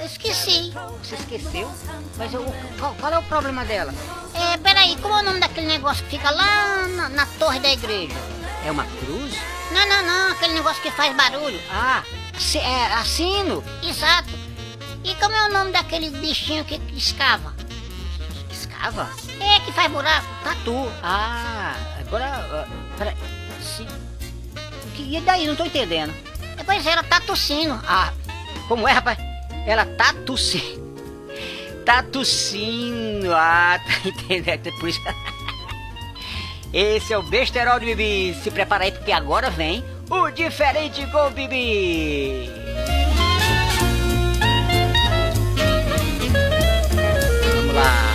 eu 0.00 0.06
esqueci. 0.06 0.72
Você 1.02 1.14
esqueceu? 1.16 1.70
Mas 2.16 2.32
eu, 2.32 2.44
qual, 2.78 2.94
qual 2.94 3.12
é 3.12 3.18
o 3.18 3.22
problema 3.24 3.64
dela? 3.64 3.92
É, 4.34 4.56
peraí, 4.58 4.96
como 4.96 5.14
é 5.14 5.20
o 5.20 5.24
nome 5.24 5.40
daquele 5.40 5.66
negócio 5.66 6.04
que 6.04 6.16
fica 6.16 6.30
lá 6.30 6.86
na, 6.88 7.08
na 7.08 7.26
torre 7.38 7.58
da 7.60 7.70
igreja? 7.70 8.14
É 8.64 8.70
uma 8.70 8.84
cruz? 8.84 9.34
Não, 9.70 9.88
não, 9.88 10.02
não, 10.06 10.32
aquele 10.32 10.54
negócio 10.54 10.82
que 10.82 10.90
faz 10.90 11.14
barulho. 11.16 11.60
Ah, 11.70 12.02
é 12.54 12.84
assino. 12.94 13.64
Exato. 13.82 14.30
E 15.02 15.14
como 15.16 15.34
é 15.34 15.48
o 15.48 15.52
nome 15.52 15.72
daquele 15.72 16.10
bichinho 16.10 16.64
que 16.64 16.80
escava? 16.96 17.54
É, 19.40 19.60
que 19.60 19.72
faz 19.72 19.90
buraco. 19.90 20.26
Tatu. 20.44 20.90
Ah, 21.02 21.74
agora. 22.00 22.46
O 24.84 24.90
que- 24.92 25.16
E 25.16 25.20
daí? 25.20 25.46
Não 25.46 25.56
tô 25.56 25.64
entendendo. 25.64 26.14
Depois 26.56 26.86
ela 26.86 27.02
tá 27.02 27.20
tossindo. 27.20 27.78
Ah, 27.86 28.12
como 28.68 28.86
é, 28.88 28.92
rapaz? 28.92 29.18
Ela 29.66 29.84
tá 29.84 30.12
tossindo. 30.24 30.84
Tá 31.84 32.02
tossindo. 32.02 33.32
Ah, 33.34 33.78
tá 33.84 34.08
entendendo? 34.08 34.66
É 34.68 34.70
Por 34.72 34.88
isso. 34.88 35.00
Esse 36.72 37.12
é 37.12 37.18
o 37.18 37.22
besterol 37.22 37.78
de 37.78 37.86
Bibi. 37.86 38.34
Se 38.42 38.50
prepara 38.50 38.84
aí, 38.84 38.92
porque 38.92 39.12
agora 39.12 39.50
vem 39.50 39.84
o 40.10 40.30
diferente 40.30 41.06
com 41.10 41.26
o 41.26 41.30
Bibi. 41.30 42.50
Vamos 47.54 47.74
lá. 47.74 48.05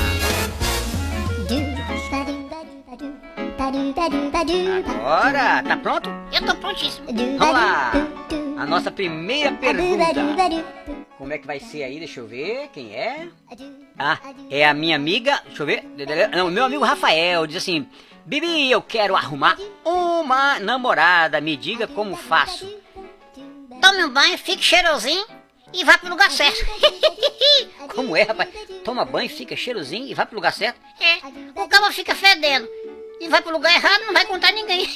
Agora, 3.93 5.63
tá 5.63 5.77
pronto? 5.77 6.09
Eu 6.31 6.45
tô 6.45 6.55
prontíssimo. 6.55 7.07
Vamos 7.07 7.53
lá. 7.53 7.91
A 8.57 8.65
nossa 8.65 8.89
primeira 8.89 9.51
pergunta. 9.51 10.05
Como 11.17 11.33
é 11.33 11.37
que 11.37 11.45
vai 11.45 11.59
ser 11.59 11.83
aí? 11.83 11.99
Deixa 11.99 12.19
eu 12.19 12.27
ver. 12.27 12.69
Quem 12.73 12.95
é? 12.95 13.27
Ah, 13.99 14.17
é 14.49 14.65
a 14.65 14.73
minha 14.73 14.95
amiga. 14.95 15.41
Deixa 15.45 15.63
eu 15.63 15.65
ver. 15.65 15.83
Não, 16.35 16.49
meu 16.49 16.63
amigo 16.63 16.83
Rafael 16.83 17.45
diz 17.45 17.57
assim: 17.57 17.87
Bibi, 18.25 18.71
eu 18.71 18.81
quero 18.81 19.15
arrumar 19.15 19.57
uma 19.83 20.59
namorada. 20.59 21.41
Me 21.41 21.57
diga 21.57 21.87
como 21.87 22.15
faço. 22.15 22.65
Tome 23.81 24.05
um 24.05 24.09
banho, 24.09 24.37
fique 24.37 24.63
cheirosinho 24.63 25.25
e 25.73 25.83
vá 25.83 25.97
pro 25.97 26.09
lugar 26.09 26.31
certo. 26.31 26.65
Como 27.95 28.15
é, 28.15 28.23
rapaz? 28.23 28.49
Toma 28.83 29.03
banho, 29.03 29.29
fica 29.29 29.55
cheirosinho 29.55 30.07
e 30.07 30.13
vai 30.13 30.25
pro 30.25 30.35
lugar 30.35 30.53
certo. 30.53 30.79
É, 30.99 31.17
o 31.59 31.67
cabo 31.67 31.91
fica 31.91 32.13
fedendo 32.13 32.69
e 33.21 33.29
vai 33.29 33.39
pro 33.39 33.53
lugar 33.53 33.71
errado, 33.73 34.01
não 34.07 34.13
vai 34.13 34.25
contar 34.25 34.51
ninguém. 34.51 34.87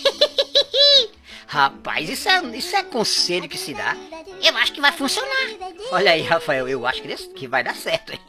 Rapaz, 1.46 2.10
isso 2.10 2.28
é, 2.28 2.44
isso 2.58 2.76
é 2.76 2.82
conselho 2.82 3.48
que 3.48 3.58
se 3.58 3.72
dá. 3.72 3.96
Eu 4.42 4.58
acho 4.58 4.74
que 4.74 4.82
vai 4.82 4.92
funcionar. 4.92 5.48
Olha 5.92 6.12
aí, 6.12 6.24
Rafael, 6.24 6.68
eu 6.68 6.88
acho 6.88 7.04
que, 7.04 7.16
que 7.16 7.48
vai 7.48 7.64
dar 7.64 7.76
certo, 7.76 8.14
hein? 8.14 8.20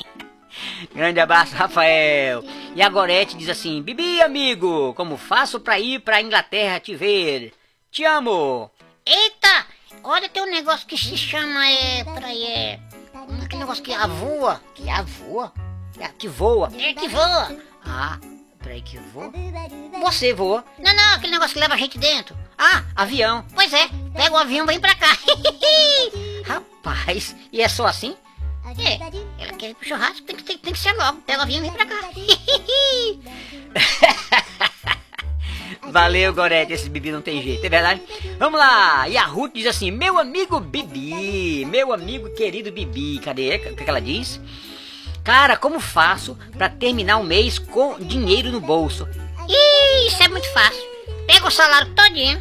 Grande 0.94 1.18
abraço, 1.18 1.54
Rafael. 1.54 2.44
E 2.74 2.82
a 2.82 2.88
Gorete 2.90 3.38
diz 3.38 3.48
assim: 3.48 3.80
Bibi, 3.80 4.20
amigo, 4.20 4.92
como 4.94 5.16
faço 5.16 5.58
pra 5.58 5.80
ir 5.80 6.00
pra 6.00 6.20
Inglaterra 6.20 6.78
te 6.78 6.94
ver? 6.94 7.54
Te 7.90 8.04
amo. 8.04 8.70
Eita, 9.06 9.66
olha, 10.04 10.28
tem 10.28 10.42
um 10.42 10.50
negócio 10.50 10.86
que 10.86 10.98
se 10.98 11.16
chama, 11.16 11.66
é, 11.70 12.04
peraí, 12.04 12.44
é, 12.44 12.80
aquele 13.42 13.60
negócio 13.60 13.82
que 13.82 13.96
voa. 13.96 14.60
Que 14.74 14.90
avô? 14.90 15.48
Que, 15.94 16.08
que 16.18 16.28
voa. 16.28 16.70
É 16.78 16.92
que 16.92 17.08
voa. 17.08 17.56
Ah, 17.84 18.18
peraí, 18.66 18.82
que 18.82 18.98
voa? 18.98 19.32
Você 20.02 20.34
voa. 20.34 20.64
Não, 20.78 20.94
não, 20.94 21.14
aquele 21.14 21.32
negócio 21.32 21.54
que 21.54 21.60
leva 21.60 21.74
a 21.74 21.78
gente 21.78 21.96
dentro. 21.98 22.36
Ah, 22.58 22.82
avião. 22.96 23.46
Pois 23.54 23.72
é, 23.72 23.88
pega 24.14 24.32
o 24.32 24.36
avião 24.36 24.64
e 24.64 24.66
vem 24.66 24.80
pra 24.80 24.94
cá. 24.94 25.16
Rapaz, 26.44 27.36
e 27.52 27.62
é 27.62 27.68
só 27.68 27.86
assim? 27.86 28.16
É, 28.78 28.94
ela 29.42 29.52
quer 29.52 29.70
ir 29.70 29.74
pro 29.74 29.88
churrasco, 29.88 30.22
tem 30.22 30.34
que, 30.34 30.42
tem, 30.42 30.58
tem 30.58 30.72
que 30.72 30.78
ser 30.78 30.92
logo. 30.94 31.18
Pega 31.22 31.38
o 31.38 31.42
avião 31.42 31.58
e 31.58 31.62
vem 31.62 31.72
pra 31.72 31.86
cá. 31.86 32.10
Valeu, 35.88 36.34
Gorete, 36.34 36.72
esse 36.72 36.90
Bibi 36.90 37.12
não 37.12 37.22
tem 37.22 37.40
jeito, 37.40 37.64
é 37.64 37.68
verdade? 37.68 38.02
Vamos 38.38 38.58
lá, 38.58 39.08
e 39.08 39.16
a 39.16 39.24
Ruth 39.24 39.52
diz 39.54 39.66
assim, 39.66 39.92
meu 39.92 40.18
amigo 40.18 40.58
Bibi, 40.58 41.64
meu 41.64 41.92
amigo 41.92 42.28
querido 42.34 42.72
Bibi, 42.72 43.20
cadê? 43.20 43.54
O 43.54 43.76
que 43.76 43.84
que 43.84 43.88
ela 43.88 44.00
diz? 44.00 44.40
Cara, 45.26 45.56
como 45.56 45.80
faço 45.80 46.38
pra 46.56 46.68
terminar 46.68 47.16
o 47.18 47.24
mês 47.24 47.58
com 47.58 47.98
dinheiro 47.98 48.52
no 48.52 48.60
bolso? 48.60 49.08
Ih, 49.48 50.06
isso 50.06 50.22
é 50.22 50.28
muito 50.28 50.48
fácil. 50.52 50.80
Pega 51.26 51.48
o 51.48 51.50
salário 51.50 51.92
todinho, 51.96 52.40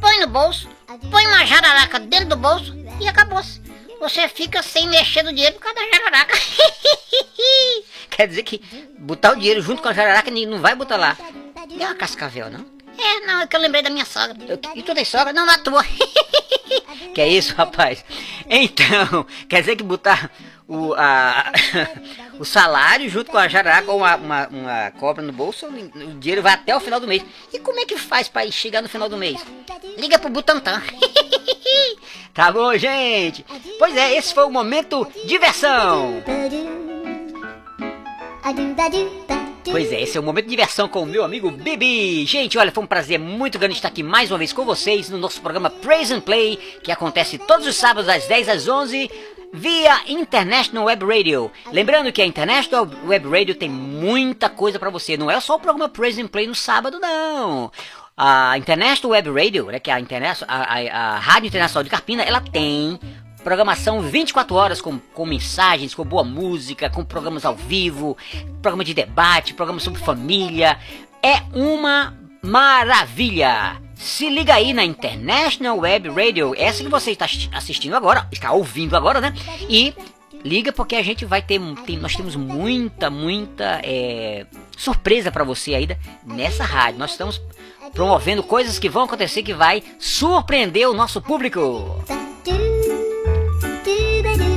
põe 0.00 0.18
no 0.20 0.26
bolso, 0.26 0.66
põe 1.10 1.26
uma 1.26 1.44
jararaca 1.44 2.00
dentro 2.00 2.30
do 2.30 2.36
bolso 2.36 2.74
e 2.98 3.06
acabou-se. 3.06 3.60
Você 4.00 4.26
fica 4.28 4.62
sem 4.62 4.88
mexer 4.88 5.22
no 5.24 5.32
dinheiro 5.32 5.56
por 5.56 5.62
causa 5.62 5.78
da 5.78 5.86
jararaca. 5.98 6.34
Quer 8.10 8.28
dizer 8.28 8.44
que 8.44 8.62
botar 8.98 9.32
o 9.32 9.36
dinheiro 9.36 9.60
junto 9.60 9.82
com 9.82 9.88
a 9.88 9.92
jararaca 9.92 10.30
não 10.30 10.58
vai 10.58 10.74
botar 10.74 10.96
lá. 10.96 11.16
É 11.78 11.84
uma 11.84 11.94
cascavel, 11.94 12.48
não? 12.50 12.64
É, 12.98 13.26
não, 13.26 13.42
é 13.42 13.46
que 13.46 13.54
eu 13.54 13.60
lembrei 13.60 13.82
da 13.82 13.90
minha 13.90 14.06
sogra. 14.06 14.34
Eu- 14.48 14.58
E 14.74 14.82
tu 14.82 14.94
tem 14.94 15.04
sogra? 15.04 15.34
Não, 15.34 15.44
na 15.44 15.58
tua. 15.58 15.84
que 17.14 17.20
é 17.20 17.28
isso, 17.28 17.54
rapaz? 17.54 18.02
Então, 18.48 19.26
quer 19.48 19.60
dizer 19.60 19.76
que 19.76 19.82
botar 19.82 20.30
o, 20.68 20.94
a, 20.94 21.52
o 22.38 22.44
salário 22.44 23.08
junto 23.08 23.30
com 23.30 23.38
a 23.38 23.48
jararaca 23.48 23.90
ou 23.90 23.98
uma, 23.98 24.16
uma, 24.16 24.48
uma 24.48 24.90
cobra 24.92 25.22
no 25.22 25.32
bolso, 25.32 25.66
o 25.66 26.18
dinheiro 26.18 26.42
vai 26.42 26.54
até 26.54 26.76
o 26.76 26.80
final 26.80 27.00
do 27.00 27.06
mês. 27.06 27.24
E 27.52 27.58
como 27.58 27.78
é 27.78 27.84
que 27.84 27.96
faz 27.96 28.30
ir 28.44 28.52
chegar 28.52 28.82
no 28.82 28.88
final 28.88 29.08
do 29.08 29.16
mês? 29.16 29.44
Liga 29.96 30.18
pro 30.18 30.30
Butantan. 30.30 30.82
Tá 32.32 32.52
bom, 32.52 32.76
gente? 32.76 33.46
Pois 33.78 33.96
é, 33.96 34.14
esse 34.14 34.34
foi 34.34 34.44
o 34.44 34.50
momento 34.50 35.10
diversão. 35.24 36.22
Pois 39.64 39.90
é, 39.90 40.02
esse 40.02 40.18
é 40.18 40.20
o 40.20 40.22
momento 40.22 40.44
de 40.44 40.50
diversão 40.50 40.86
com 40.86 41.02
o 41.02 41.06
meu 41.06 41.24
amigo 41.24 41.50
Bibi. 41.50 42.26
Gente, 42.26 42.58
olha, 42.58 42.70
foi 42.70 42.84
um 42.84 42.86
prazer 42.86 43.18
muito 43.18 43.58
grande 43.58 43.76
estar 43.76 43.88
aqui 43.88 44.02
mais 44.02 44.30
uma 44.30 44.36
vez 44.36 44.52
com 44.52 44.66
vocês 44.66 45.08
no 45.08 45.16
nosso 45.16 45.40
programa 45.40 45.70
Praise 45.70 46.12
and 46.12 46.20
Play, 46.20 46.56
que 46.82 46.92
acontece 46.92 47.38
todos 47.38 47.66
os 47.66 47.74
sábados 47.74 48.08
às 48.08 48.26
10 48.26 48.50
às 48.50 48.68
11 48.68 49.10
via 49.52 50.00
International 50.06 50.86
Web 50.86 51.04
Radio. 51.04 51.50
Lembrando 51.72 52.12
que 52.12 52.22
a 52.22 52.26
International 52.26 52.88
Web 53.04 53.28
Radio 53.28 53.54
tem 53.54 53.68
muita 53.68 54.48
coisa 54.48 54.78
para 54.78 54.90
você. 54.90 55.16
Não 55.16 55.30
é 55.30 55.38
só 55.40 55.56
o 55.56 55.60
programa 55.60 55.88
Praise 55.88 56.20
and 56.20 56.28
Play 56.28 56.46
no 56.46 56.54
sábado, 56.54 56.98
não. 56.98 57.70
A 58.16 58.56
International 58.56 59.12
Web 59.12 59.30
Radio, 59.30 59.66
né, 59.66 59.78
que 59.78 59.90
é 59.90 59.94
a, 59.94 59.98
a, 59.98 60.56
a, 60.56 61.16
a 61.16 61.18
Rádio 61.18 61.48
Internacional 61.48 61.84
de 61.84 61.90
Carpina, 61.90 62.22
ela 62.22 62.40
tem 62.40 62.98
programação 63.44 64.00
24 64.00 64.56
horas 64.56 64.80
com, 64.80 64.98
com 64.98 65.24
mensagens, 65.24 65.94
com 65.94 66.04
boa 66.04 66.24
música, 66.24 66.90
com 66.90 67.04
programas 67.04 67.44
ao 67.44 67.54
vivo, 67.54 68.16
programa 68.60 68.82
de 68.82 68.92
debate, 68.92 69.54
programa 69.54 69.78
sobre 69.78 70.00
família. 70.00 70.78
É 71.22 71.42
uma 71.54 72.16
maravilha! 72.42 73.85
Se 73.96 74.28
liga 74.28 74.54
aí 74.54 74.72
na 74.72 74.84
International 74.84 75.78
Web 75.78 76.10
Radio, 76.10 76.54
essa 76.56 76.84
que 76.84 76.88
você 76.88 77.12
está 77.12 77.26
assistindo 77.52 77.96
agora, 77.96 78.28
está 78.30 78.52
ouvindo 78.52 78.94
agora, 78.94 79.20
né? 79.20 79.34
E 79.68 79.94
liga 80.44 80.70
porque 80.70 80.94
a 80.96 81.02
gente 81.02 81.24
vai 81.24 81.40
ter, 81.40 81.58
tem, 81.86 81.98
nós 81.98 82.14
temos 82.14 82.36
muita, 82.36 83.10
muita 83.10 83.80
é, 83.82 84.46
surpresa 84.76 85.32
para 85.32 85.44
você 85.44 85.74
aí 85.74 85.88
nessa 86.24 86.62
rádio. 86.62 86.98
Nós 86.98 87.12
estamos 87.12 87.40
promovendo 87.94 88.42
coisas 88.42 88.78
que 88.78 88.88
vão 88.88 89.04
acontecer 89.04 89.42
que 89.42 89.54
vai 89.54 89.82
surpreender 89.98 90.88
o 90.88 90.94
nosso 90.94 91.20
público. 91.22 92.04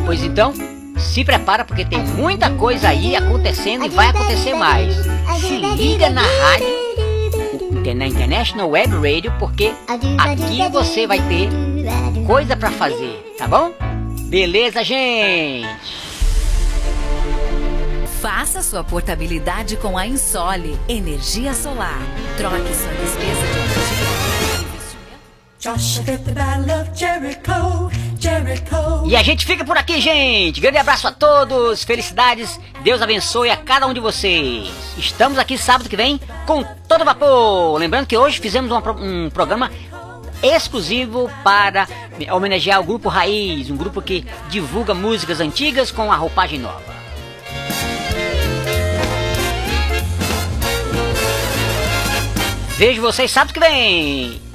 Pois 0.05 0.21
então, 0.21 0.53
se 0.97 1.23
prepara 1.23 1.63
porque 1.63 1.85
tem 1.85 1.99
muita 1.99 2.51
coisa 2.51 2.89
aí 2.89 3.15
acontecendo 3.15 3.85
e 3.85 3.89
vai 3.89 4.07
acontecer 4.07 4.53
mais. 4.53 4.95
Se 5.39 5.57
liga 5.57 6.09
na 6.09 6.23
rádio 6.23 7.08
na 7.95 8.07
International 8.07 8.69
Web 8.69 8.93
Radio 8.95 9.31
porque 9.39 9.71
aqui 10.17 10.69
você 10.69 11.07
vai 11.07 11.19
ter 11.27 11.49
coisa 12.25 12.55
para 12.55 12.69
fazer, 12.71 13.35
tá 13.37 13.47
bom? 13.47 13.73
Beleza, 14.29 14.83
gente? 14.83 15.67
Faça 18.21 18.61
sua 18.61 18.83
portabilidade 18.83 19.77
com 19.77 19.97
a 19.97 20.05
Insole 20.05 20.77
Energia 20.87 21.53
Solar. 21.53 21.99
Troque 22.37 22.73
sua 22.75 22.91
despesa 22.91 23.47
de 23.47 23.59
energia. 23.59 24.19
E 29.05 29.15
a 29.15 29.23
gente 29.23 29.45
fica 29.45 29.65
por 29.65 29.75
aqui, 29.77 29.99
gente. 29.99 30.61
Grande 30.61 30.77
abraço 30.77 31.07
a 31.07 31.11
todos, 31.11 31.83
felicidades, 31.83 32.59
Deus 32.83 33.01
abençoe 33.01 33.49
a 33.49 33.57
cada 33.57 33.87
um 33.87 33.93
de 33.93 33.99
vocês. 33.99 34.69
Estamos 34.97 35.39
aqui 35.39 35.57
sábado 35.57 35.89
que 35.89 35.95
vem 35.95 36.19
com 36.45 36.63
todo 36.87 37.03
vapor. 37.03 37.79
Lembrando 37.79 38.05
que 38.05 38.15
hoje 38.15 38.39
fizemos 38.39 38.71
um 38.71 39.29
programa 39.31 39.71
exclusivo 40.43 41.29
para 41.43 41.87
homenagear 42.31 42.79
o 42.79 42.83
grupo 42.83 43.09
Raiz, 43.09 43.69
um 43.69 43.77
grupo 43.77 44.01
que 44.01 44.25
divulga 44.49 44.93
músicas 44.93 45.39
antigas 45.39 45.91
com 45.91 46.11
a 46.11 46.15
roupagem 46.15 46.59
nova. 46.59 46.99
Vejo 52.77 53.01
vocês 53.01 53.29
sábado 53.31 53.53
que 53.53 53.59
vem. 53.59 54.48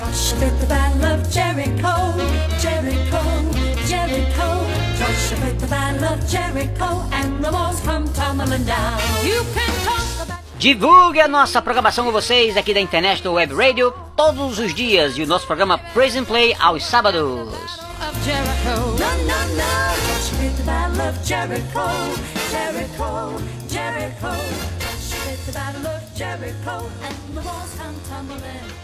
Joshua 0.00 0.46
at 0.46 0.60
the 0.60 0.66
battle 0.66 1.04
of 1.04 1.30
Jericho, 1.30 1.92
Jericho, 2.58 3.20
Jericho. 3.84 4.48
Joshua 4.96 5.46
at 5.46 5.58
the 5.60 5.66
battle 5.66 6.04
of 6.08 6.26
Jericho, 6.26 7.04
and 7.12 7.44
the 7.44 7.52
walls 7.52 7.80
come 7.82 8.08
tumbling 8.14 8.64
down. 8.64 8.98
You 9.22 9.44
can 9.52 9.68
talk 9.84 10.22
about... 10.22 10.40
Divulgue 10.58 11.20
a 11.20 11.28
nossa 11.28 11.60
programação 11.60 12.06
com 12.06 12.12
vocês 12.12 12.56
aqui 12.56 12.72
da 12.72 12.80
Internet 12.80 13.22
do 13.22 13.34
Web 13.34 13.52
Radio 13.54 13.92
todos 14.16 14.58
os 14.58 14.74
dias 14.74 15.18
e 15.18 15.22
o 15.22 15.26
nosso 15.26 15.46
programa 15.46 15.76
Praise 15.76 16.18
and 16.18 16.24
Play 16.24 16.56
aos 16.58 16.82
sábados. 16.82 17.50
Jericho. 18.24 18.80
No, 18.98 19.16
no, 28.24 28.79